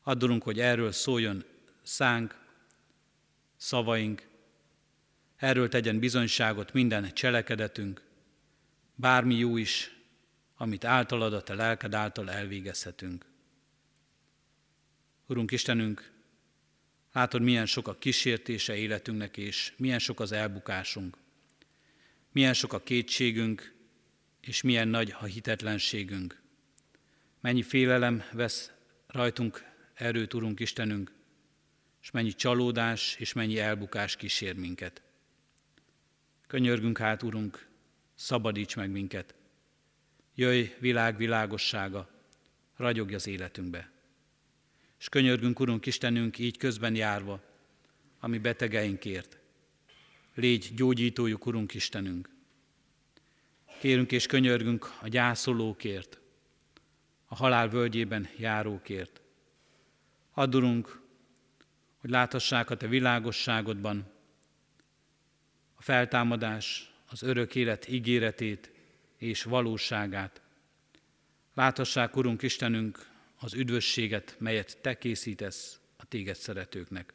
Addulunk, 0.02 0.42
hogy 0.42 0.60
erről 0.60 0.92
szóljon 0.92 1.44
szánk, 1.82 2.38
szavaink, 3.56 4.26
erről 5.36 5.68
tegyen 5.68 5.98
bizonyságot 5.98 6.72
minden 6.72 7.14
cselekedetünk, 7.14 8.07
bármi 8.98 9.34
jó 9.34 9.56
is, 9.56 9.96
amit 10.56 10.84
általad 10.84 11.32
a 11.32 11.42
Te 11.42 11.54
lelked 11.54 11.94
által 11.94 12.30
elvégezhetünk. 12.30 13.26
Urunk 15.26 15.50
Istenünk, 15.50 16.12
látod, 17.12 17.42
milyen 17.42 17.66
sok 17.66 17.88
a 17.88 17.98
kísértése 17.98 18.76
életünknek, 18.76 19.36
és 19.36 19.72
milyen 19.76 19.98
sok 19.98 20.20
az 20.20 20.32
elbukásunk. 20.32 21.16
Milyen 22.32 22.54
sok 22.54 22.72
a 22.72 22.82
kétségünk, 22.82 23.74
és 24.40 24.62
milyen 24.62 24.88
nagy 24.88 25.14
a 25.20 25.24
hitetlenségünk. 25.24 26.42
Mennyi 27.40 27.62
félelem 27.62 28.22
vesz 28.32 28.72
rajtunk 29.06 29.64
erőt, 29.94 30.34
Urunk 30.34 30.60
Istenünk, 30.60 31.12
és 32.02 32.10
mennyi 32.10 32.32
csalódás 32.32 33.16
és 33.18 33.32
mennyi 33.32 33.58
elbukás 33.58 34.16
kísér 34.16 34.54
minket. 34.54 35.02
Könyörgünk 36.46 36.98
hát, 36.98 37.22
Urunk, 37.22 37.67
szabadíts 38.18 38.76
meg 38.76 38.90
minket. 38.90 39.34
Jöjj 40.34 40.74
világ 40.78 41.16
világossága, 41.16 42.08
ragyogj 42.76 43.14
az 43.14 43.26
életünkbe. 43.26 43.90
És 44.98 45.08
könyörgünk, 45.08 45.60
Urunk 45.60 45.86
Istenünk, 45.86 46.38
így 46.38 46.56
közben 46.56 46.94
járva, 46.94 47.40
ami 48.20 48.38
betegeinkért. 48.38 49.38
Légy 50.34 50.72
gyógyítójuk, 50.74 51.46
Urunk 51.46 51.74
Istenünk. 51.74 52.30
Kérünk 53.80 54.12
és 54.12 54.26
könyörgünk 54.26 54.92
a 55.00 55.08
gyászolókért, 55.08 56.18
a 57.26 57.34
halál 57.34 57.68
völgyében 57.68 58.28
járókért. 58.36 59.20
Addurunk, 60.32 61.00
hogy 61.98 62.10
láthassák 62.10 62.70
a 62.70 62.76
Te 62.76 62.86
világosságodban 62.86 64.10
a 65.74 65.82
feltámadás, 65.82 66.92
az 67.10 67.22
örök 67.22 67.54
élet 67.54 67.88
ígéretét 67.88 68.70
és 69.16 69.42
valóságát. 69.42 70.42
Láthassák, 71.54 72.16
Urunk 72.16 72.42
Istenünk, 72.42 73.10
az 73.38 73.54
üdvösséget, 73.54 74.36
melyet 74.38 74.78
Te 74.80 74.98
készítesz 74.98 75.80
a 75.96 76.04
Téged 76.04 76.36
szeretőknek. 76.36 77.14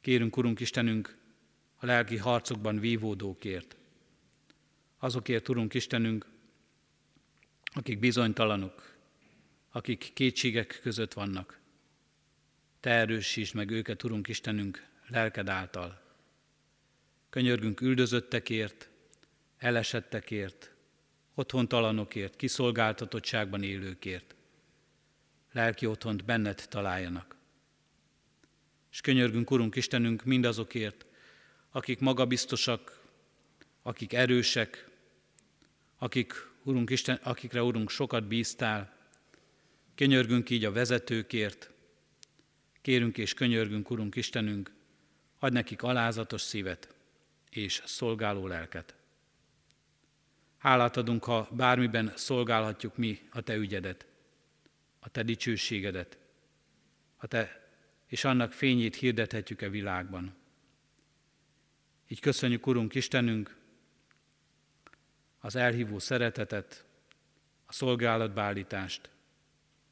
Kérünk, 0.00 0.36
Urunk 0.36 0.60
Istenünk, 0.60 1.16
a 1.76 1.86
lelki 1.86 2.16
harcokban 2.16 2.80
vívódókért. 2.80 3.76
Azokért, 4.98 5.48
Urunk 5.48 5.74
Istenünk, 5.74 6.26
akik 7.64 7.98
bizonytalanok, 7.98 8.96
akik 9.70 10.10
kétségek 10.14 10.78
között 10.82 11.12
vannak. 11.12 11.60
Te 12.80 12.90
erősítsd 12.90 13.54
meg 13.54 13.70
őket, 13.70 14.02
Urunk 14.02 14.28
Istenünk, 14.28 14.86
lelked 15.06 15.48
által. 15.48 16.07
Könyörgünk 17.30 17.80
üldözöttekért, 17.80 18.88
elesettekért, 19.58 20.72
otthontalanokért, 21.34 22.36
kiszolgáltatottságban 22.36 23.62
élőkért. 23.62 24.34
Lelki 25.52 25.86
otthont 25.86 26.24
benned 26.24 26.64
találjanak. 26.68 27.36
És 28.92 29.00
könyörgünk, 29.00 29.50
Urunk 29.50 29.76
Istenünk, 29.76 30.24
mindazokért, 30.24 31.06
akik 31.70 31.98
magabiztosak, 31.98 33.00
akik 33.82 34.12
erősek, 34.12 34.88
akik, 35.98 36.32
Urunk 36.62 36.90
Isten, 36.90 37.18
akikre, 37.22 37.62
Urunk, 37.62 37.90
sokat 37.90 38.24
bíztál. 38.24 38.96
Könyörgünk 39.94 40.50
így 40.50 40.64
a 40.64 40.72
vezetőkért, 40.72 41.70
kérünk 42.80 43.18
és 43.18 43.34
könyörgünk, 43.34 43.90
Urunk 43.90 44.16
Istenünk, 44.16 44.72
adj 45.38 45.54
nekik 45.54 45.82
alázatos 45.82 46.40
szívet 46.40 46.96
és 47.60 47.82
szolgáló 47.84 48.46
lelket. 48.46 48.94
Hálát 50.58 50.96
adunk, 50.96 51.24
ha 51.24 51.48
bármiben 51.50 52.12
szolgálhatjuk 52.16 52.96
mi 52.96 53.28
a 53.30 53.40
Te 53.40 53.54
ügyedet, 53.54 54.06
a 54.98 55.08
Te 55.08 55.22
dicsőségedet, 55.22 56.18
a 57.16 57.26
Te 57.26 57.68
és 58.06 58.24
annak 58.24 58.52
fényét 58.52 58.96
hirdethetjük 58.96 59.62
a 59.62 59.68
világban. 59.68 60.34
Így 62.08 62.20
köszönjük, 62.20 62.66
Urunk 62.66 62.94
Istenünk, 62.94 63.56
az 65.38 65.56
elhívó 65.56 65.98
szeretetet, 65.98 66.84
a 67.66 67.72
szolgálatbálítást, 67.72 69.10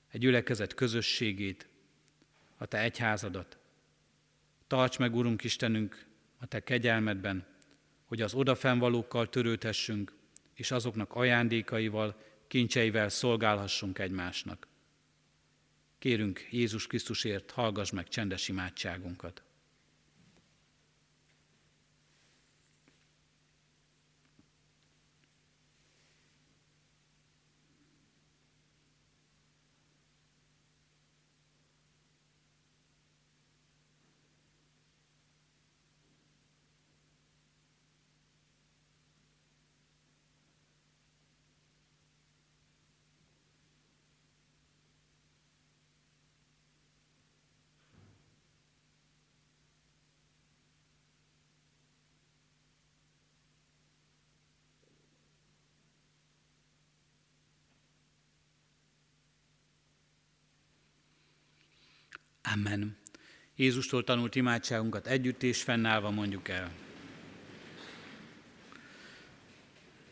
egy 0.09 0.21
gyülekezet 0.21 0.75
közösségét, 0.75 1.69
a 2.57 2.67
Te 2.67 2.79
egyházadat. 2.79 3.59
Tarts 4.67 4.99
meg, 4.99 5.15
Urunk 5.15 5.45
Istenünk, 5.45 6.07
a 6.39 6.47
Te 6.47 6.61
kegyelmedben, 6.61 7.47
hogy 8.07 8.23
az 8.23 8.35
odafennvalókkal 8.35 9.29
törődhessünk, 9.29 10.13
és 10.55 10.71
azoknak 10.71 11.15
ajándékaival, 11.15 12.17
kincseivel 12.49 13.09
szolgálhassunk 13.09 13.99
egymásnak. 13.99 14.69
Kérünk 15.99 16.47
Jézus 16.51 16.87
Krisztusért, 16.87 17.51
hallgass 17.51 17.91
meg 17.91 18.09
csendes 18.09 18.49
imádságunkat. 18.49 19.43
Amen. 62.57 62.97
Jézustól 63.57 64.05
tanult 64.05 64.35
imádságunkat 64.35 65.07
együtt 65.07 65.43
és 65.43 65.63
fennállva 65.63 66.11
mondjuk 66.11 66.49
el. 66.49 66.71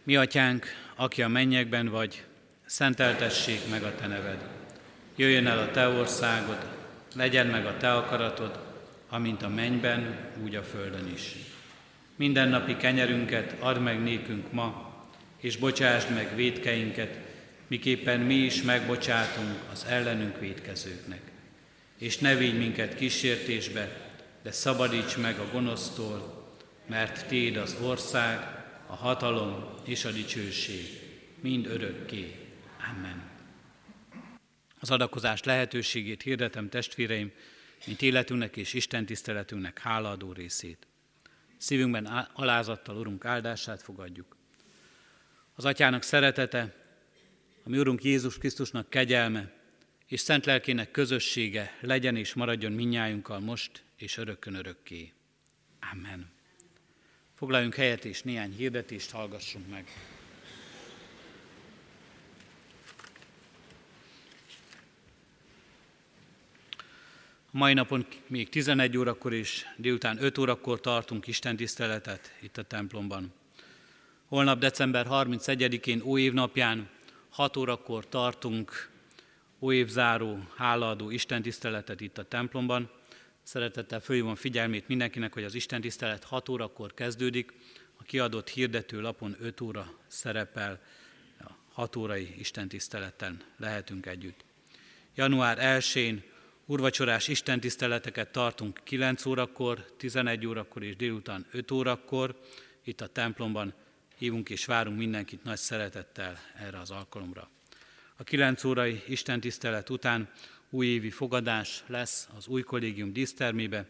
Mi 0.03 0.16
atyánk, 0.16 0.66
aki 0.97 1.22
a 1.22 1.28
mennyekben 1.28 1.88
vagy, 1.88 2.24
szenteltessék 2.66 3.61
meg 3.70 3.82
a 3.82 3.95
te 3.95 4.07
neved. 4.07 4.49
Jöjjön 5.16 5.47
el 5.47 5.59
a 5.59 5.70
te 5.70 5.88
országod, 5.88 6.68
legyen 7.14 7.47
meg 7.47 7.66
a 7.66 7.76
te 7.76 7.92
akaratod, 7.92 8.59
amint 9.09 9.42
a 9.42 9.49
mennyben, 9.49 10.16
úgy 10.42 10.55
a 10.55 10.62
földön 10.62 11.12
is. 11.14 11.36
Minden 12.16 12.49
napi 12.49 12.76
kenyerünket 12.76 13.57
add 13.59 13.78
meg 13.78 14.03
nékünk 14.03 14.53
ma, 14.53 14.95
és 15.40 15.57
bocsásd 15.57 16.14
meg 16.14 16.36
védkeinket, 16.36 17.18
miképpen 17.66 18.20
mi 18.20 18.34
is 18.34 18.62
megbocsátunk 18.62 19.59
az 19.72 19.84
ellenünk 19.88 20.40
védkezőknek 20.40 21.32
és 22.05 22.18
ne 22.18 22.36
vigy 22.36 22.59
minket 22.59 22.94
kísértésbe, 22.94 24.12
de 24.42 24.50
szabadíts 24.50 25.16
meg 25.16 25.38
a 25.38 25.48
gonosztól, 25.52 26.48
mert 26.86 27.26
Téd 27.26 27.57
az 27.57 27.76
ország, 27.82 28.38
a 28.86 28.94
hatalom 28.94 29.74
és 29.84 30.05
a 30.05 30.11
dicsőség, 30.11 30.86
mind 31.40 31.66
örökké. 31.66 32.34
Amen. 32.90 33.30
Az 34.80 34.90
adakozás 34.90 35.42
lehetőségét 35.42 36.22
hirdetem 36.22 36.68
testvéreim, 36.68 37.32
mint 37.86 38.02
életünknek 38.02 38.57
és 38.57 38.72
Isten 38.72 39.07
tiszteletünknek 39.07 39.78
hálaadó 39.78 40.32
részét. 40.32 40.86
Szívünkben 41.57 42.30
alázattal 42.34 42.96
Urunk 42.96 43.24
áldását 43.24 43.82
fogadjuk. 43.82 44.36
Az 45.55 45.64
Atyának 45.64 46.02
szeretete, 46.02 46.74
a 47.64 47.68
mi 47.68 47.78
Urunk 47.78 48.02
Jézus 48.02 48.38
Krisztusnak 48.38 48.90
kegyelme 48.90 49.62
és 50.14 50.20
szent 50.20 50.44
lelkének 50.44 50.90
közössége 50.90 51.78
legyen 51.80 52.16
és 52.16 52.34
maradjon 52.34 52.72
minnyájunkkal 52.72 53.40
most 53.40 53.82
és 53.96 54.16
örökkön 54.16 54.54
örökké. 54.54 55.12
Amen. 55.92 56.30
Foglaljunk 57.34 57.74
helyet 57.74 58.04
és 58.04 58.22
néhány 58.22 58.54
hirdetést 58.56 59.10
hallgassunk 59.10 59.68
meg. 59.68 59.86
A 67.46 67.56
mai 67.56 67.74
napon 67.74 68.06
még 68.26 68.48
11 68.48 68.96
órakor 68.96 69.32
és 69.32 69.64
délután 69.76 70.22
5 70.22 70.38
órakor 70.38 70.80
tartunk 70.80 71.26
Isten 71.26 71.56
tiszteletet 71.56 72.36
itt 72.40 72.58
a 72.58 72.62
templomban. 72.62 73.32
Holnap 74.26 74.58
december 74.58 75.06
31-én 75.10 76.02
óévnapján 76.02 76.88
6 77.28 77.56
órakor 77.56 78.08
tartunk 78.08 78.92
óévzáró, 79.64 80.38
hálaadó 80.56 81.10
Isten 81.10 81.42
tiszteletet 81.42 82.00
itt 82.00 82.18
a 82.18 82.24
templomban. 82.24 82.90
Szeretettel 83.42 84.00
fölhívom 84.00 84.34
figyelmét 84.34 84.88
mindenkinek, 84.88 85.32
hogy 85.32 85.44
az 85.44 85.54
Isten 85.54 85.80
tisztelet 85.80 86.24
6 86.24 86.48
órakor 86.48 86.94
kezdődik, 86.94 87.52
a 87.96 88.02
kiadott 88.02 88.48
hirdető 88.48 89.00
lapon 89.00 89.36
5 89.40 89.60
óra 89.60 89.92
szerepel, 90.06 90.80
a 91.40 91.50
6 91.72 91.96
órai 91.96 92.34
Isten 92.38 92.68
tiszteleten 92.68 93.42
lehetünk 93.56 94.06
együtt. 94.06 94.44
Január 95.14 95.58
1-én 95.60 96.22
Urvacsorás 96.66 97.28
istentiszteleteket 97.28 98.32
tartunk 98.32 98.80
9 98.84 99.26
órakor, 99.26 99.84
11 99.96 100.46
órakor 100.46 100.82
és 100.82 100.96
délután 100.96 101.46
5 101.50 101.70
órakor. 101.70 102.40
Itt 102.84 103.00
a 103.00 103.06
templomban 103.06 103.74
hívunk 104.16 104.50
és 104.50 104.64
várunk 104.64 104.98
mindenkit 104.98 105.44
nagy 105.44 105.56
szeretettel 105.56 106.38
erre 106.58 106.78
az 106.78 106.90
alkalomra. 106.90 107.50
A 108.16 108.24
9 108.24 108.64
órai 108.64 109.02
istentisztelet 109.06 109.90
után 109.90 110.30
újévi 110.70 111.10
fogadás 111.10 111.82
lesz 111.86 112.28
az 112.36 112.46
új 112.46 112.62
kollégium 112.62 113.12
dísztermébe, 113.12 113.86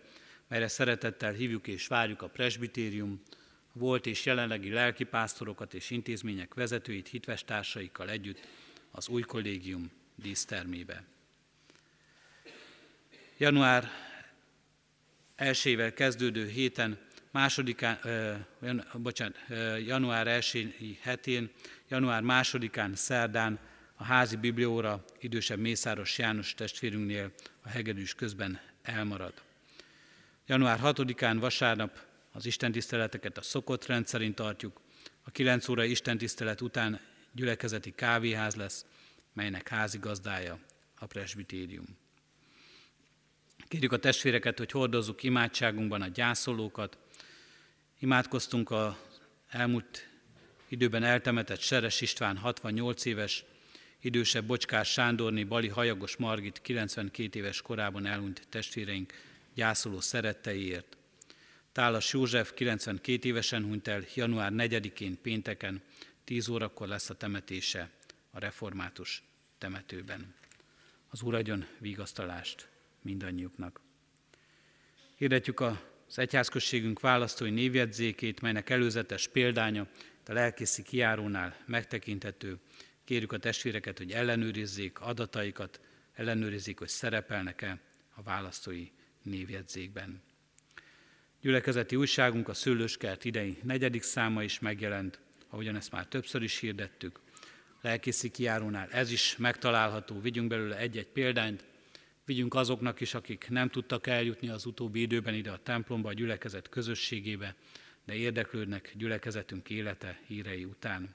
melyre 0.49 0.69
szeretettel 0.69 1.33
hívjuk 1.33 1.67
és 1.67 1.87
várjuk 1.87 2.23
a 2.23 2.29
presbitérium, 2.29 3.23
volt 3.73 4.07
és 4.07 4.25
jelenlegi 4.27 4.71
lelkipásztorokat 4.71 5.75
és 5.75 5.91
intézmények 5.91 6.55
vezetőit 6.55 7.09
hitvestársaikkal 7.09 8.11
együtt 8.11 8.47
az 8.91 9.09
új 9.09 9.23
kollégium 9.23 9.91
dísztermébe. 10.15 11.05
Január 13.37 13.91
1 15.37 15.93
kezdődő 15.95 16.49
héten, 16.49 16.99
másodikán, 17.31 17.99
ö, 18.03 18.35
bocsánat, 18.93 19.37
január 19.87 20.27
1 20.27 20.99
hetén, 21.01 21.51
január 21.89 22.23
másodikán, 22.23 22.95
szerdán 22.95 23.59
házi 24.05 24.37
biblióra 24.37 25.05
idősebb 25.21 25.59
Mészáros 25.59 26.19
János 26.19 26.55
testvérünknél 26.55 27.33
a 27.63 27.69
hegedűs 27.69 28.15
közben 28.15 28.61
elmarad. 28.83 29.33
Január 30.47 30.81
6-án 30.83 31.37
vasárnap 31.41 31.99
az 32.33 32.47
istentiszteleteket 32.47 33.39
a 33.39 33.43
szokott 33.43 33.87
rendszerint 33.87 34.35
tartjuk, 34.35 34.81
a 35.23 35.31
9 35.31 35.69
óra 35.69 35.85
istentisztelet 35.85 36.61
után 36.61 37.01
gyülekezeti 37.33 37.95
kávéház 37.95 38.55
lesz, 38.55 38.85
melynek 39.33 39.69
házigazdája 39.69 40.59
a 40.99 41.07
presbitérium. 41.07 41.87
Kérjük 43.69 43.93
a 43.93 43.99
testvéreket, 43.99 44.59
hogy 44.59 44.71
hordozzuk 44.71 45.23
imádságunkban 45.23 46.03
a 46.03 46.09
gyászolókat. 46.09 46.99
Imádkoztunk 47.99 48.71
a 48.71 48.99
elmúlt 49.49 50.09
időben 50.69 51.03
eltemetett 51.03 51.61
Seres 51.61 52.01
István 52.01 52.37
68 52.37 53.05
éves, 53.05 53.45
idősebb 54.05 54.45
Bocskás 54.47 54.93
Sándorné, 54.93 55.45
Bali 55.45 55.69
Hajagos 55.69 56.17
Margit 56.17 56.61
92 56.63 57.39
éves 57.39 57.63
korában 57.63 58.07
elhunyt 58.07 58.47
testvéreink 58.49 59.13
gyászoló 59.55 60.01
szeretteiért. 60.01 60.97
Tálas 61.73 62.13
József 62.13 62.53
92 62.53 63.29
évesen 63.29 63.65
hunyt 63.65 63.89
el, 63.89 64.05
január 64.15 64.53
4-én 64.55 65.21
pénteken, 65.23 65.83
10 66.25 66.49
órakor 66.49 66.89
lesz 66.89 67.11
a 67.11 67.15
temetése 67.15 67.91
a 68.31 68.39
református 68.39 69.23
temetőben. 69.59 70.35
Az 71.09 71.23
Úr 71.23 71.35
adjon 71.35 71.67
vigasztalást 71.79 72.69
mindannyiuknak. 73.03 73.81
Hirdetjük 75.17 75.61
az 75.61 76.19
egyházközségünk 76.19 77.01
választói 77.01 77.51
névjegyzékét, 77.51 78.41
melynek 78.41 78.71
előzetes 78.71 79.29
példánya 79.29 79.87
a 80.27 80.33
lelkészi 80.33 80.83
kiárónál 80.83 81.57
megtekinthető. 81.67 82.59
Kérjük 83.05 83.33
a 83.33 83.39
testvéreket, 83.39 83.99
hogy 83.99 84.13
ellenőrizzék 84.13 85.01
adataikat, 85.01 85.81
ellenőrizzék, 86.15 86.79
hogy 86.79 86.89
szerepelnek-e 86.89 87.81
a 88.15 88.23
választói 88.23 88.89
névjegyzékben. 89.23 90.23
Gyülekezeti 91.41 91.97
újságunk 91.97 92.49
a 92.49 92.55
Szőlőskert 92.55 93.25
idei 93.25 93.59
negyedik 93.63 94.03
száma 94.03 94.43
is 94.43 94.59
megjelent, 94.59 95.21
ahogyan 95.49 95.77
ezt 95.77 95.93
már 95.93 96.07
többször 96.07 96.43
is 96.43 96.59
hirdettük. 96.59 97.21
Lelkészi 97.81 98.31
kiárónál 98.31 98.89
ez 98.91 99.11
is 99.11 99.37
megtalálható, 99.37 100.21
vigyünk 100.21 100.49
belőle 100.49 100.77
egy-egy 100.77 101.09
példányt, 101.09 101.65
Vigyünk 102.25 102.55
azoknak 102.55 103.01
is, 103.01 103.15
akik 103.15 103.47
nem 103.49 103.69
tudtak 103.69 104.07
eljutni 104.07 104.49
az 104.49 104.67
utóbbi 104.67 105.01
időben 105.01 105.35
ide 105.35 105.51
a 105.51 105.63
templomba, 105.63 106.09
a 106.09 106.13
gyülekezet 106.13 106.69
közösségébe, 106.69 107.55
de 108.05 108.15
érdeklődnek 108.15 108.93
gyülekezetünk 108.97 109.71
élete 109.71 110.21
hírei 110.27 110.65
után. 110.65 111.15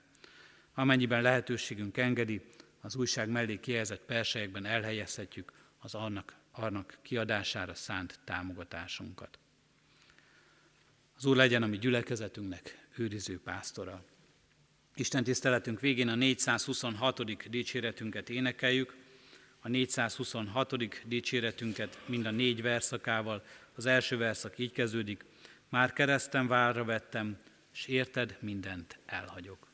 Amennyiben 0.79 1.21
lehetőségünk 1.21 1.97
engedi, 1.97 2.41
az 2.81 2.95
újság 2.95 3.29
mellé 3.29 3.59
kijelzett 3.59 4.01
persejekben 4.01 4.65
elhelyezhetjük 4.65 5.53
az 5.79 5.95
annak, 5.95 6.35
annak 6.51 6.97
kiadására 7.01 7.73
szánt 7.73 8.19
támogatásunkat. 8.23 9.39
Az 11.15 11.25
Úr 11.25 11.35
legyen 11.35 11.63
a 11.63 11.67
mi 11.67 11.77
gyülekezetünknek 11.77 12.87
őriző 12.97 13.39
pásztora. 13.39 14.03
Isten 14.95 15.23
tiszteletünk 15.23 15.79
végén 15.79 16.07
a 16.07 16.15
426. 16.15 17.49
dicséretünket 17.49 18.29
énekeljük, 18.29 18.95
a 19.59 19.67
426. 19.67 21.07
dicséretünket 21.07 21.99
mind 22.05 22.25
a 22.25 22.31
négy 22.31 22.61
verszakával. 22.61 23.45
Az 23.75 23.85
első 23.85 24.17
verszak 24.17 24.57
így 24.57 24.71
kezdődik, 24.71 25.25
már 25.69 25.93
keresztem 25.93 26.47
várra 26.47 26.83
vettem, 26.83 27.37
és 27.73 27.87
érted 27.87 28.37
mindent 28.41 28.99
elhagyok. 29.05 29.68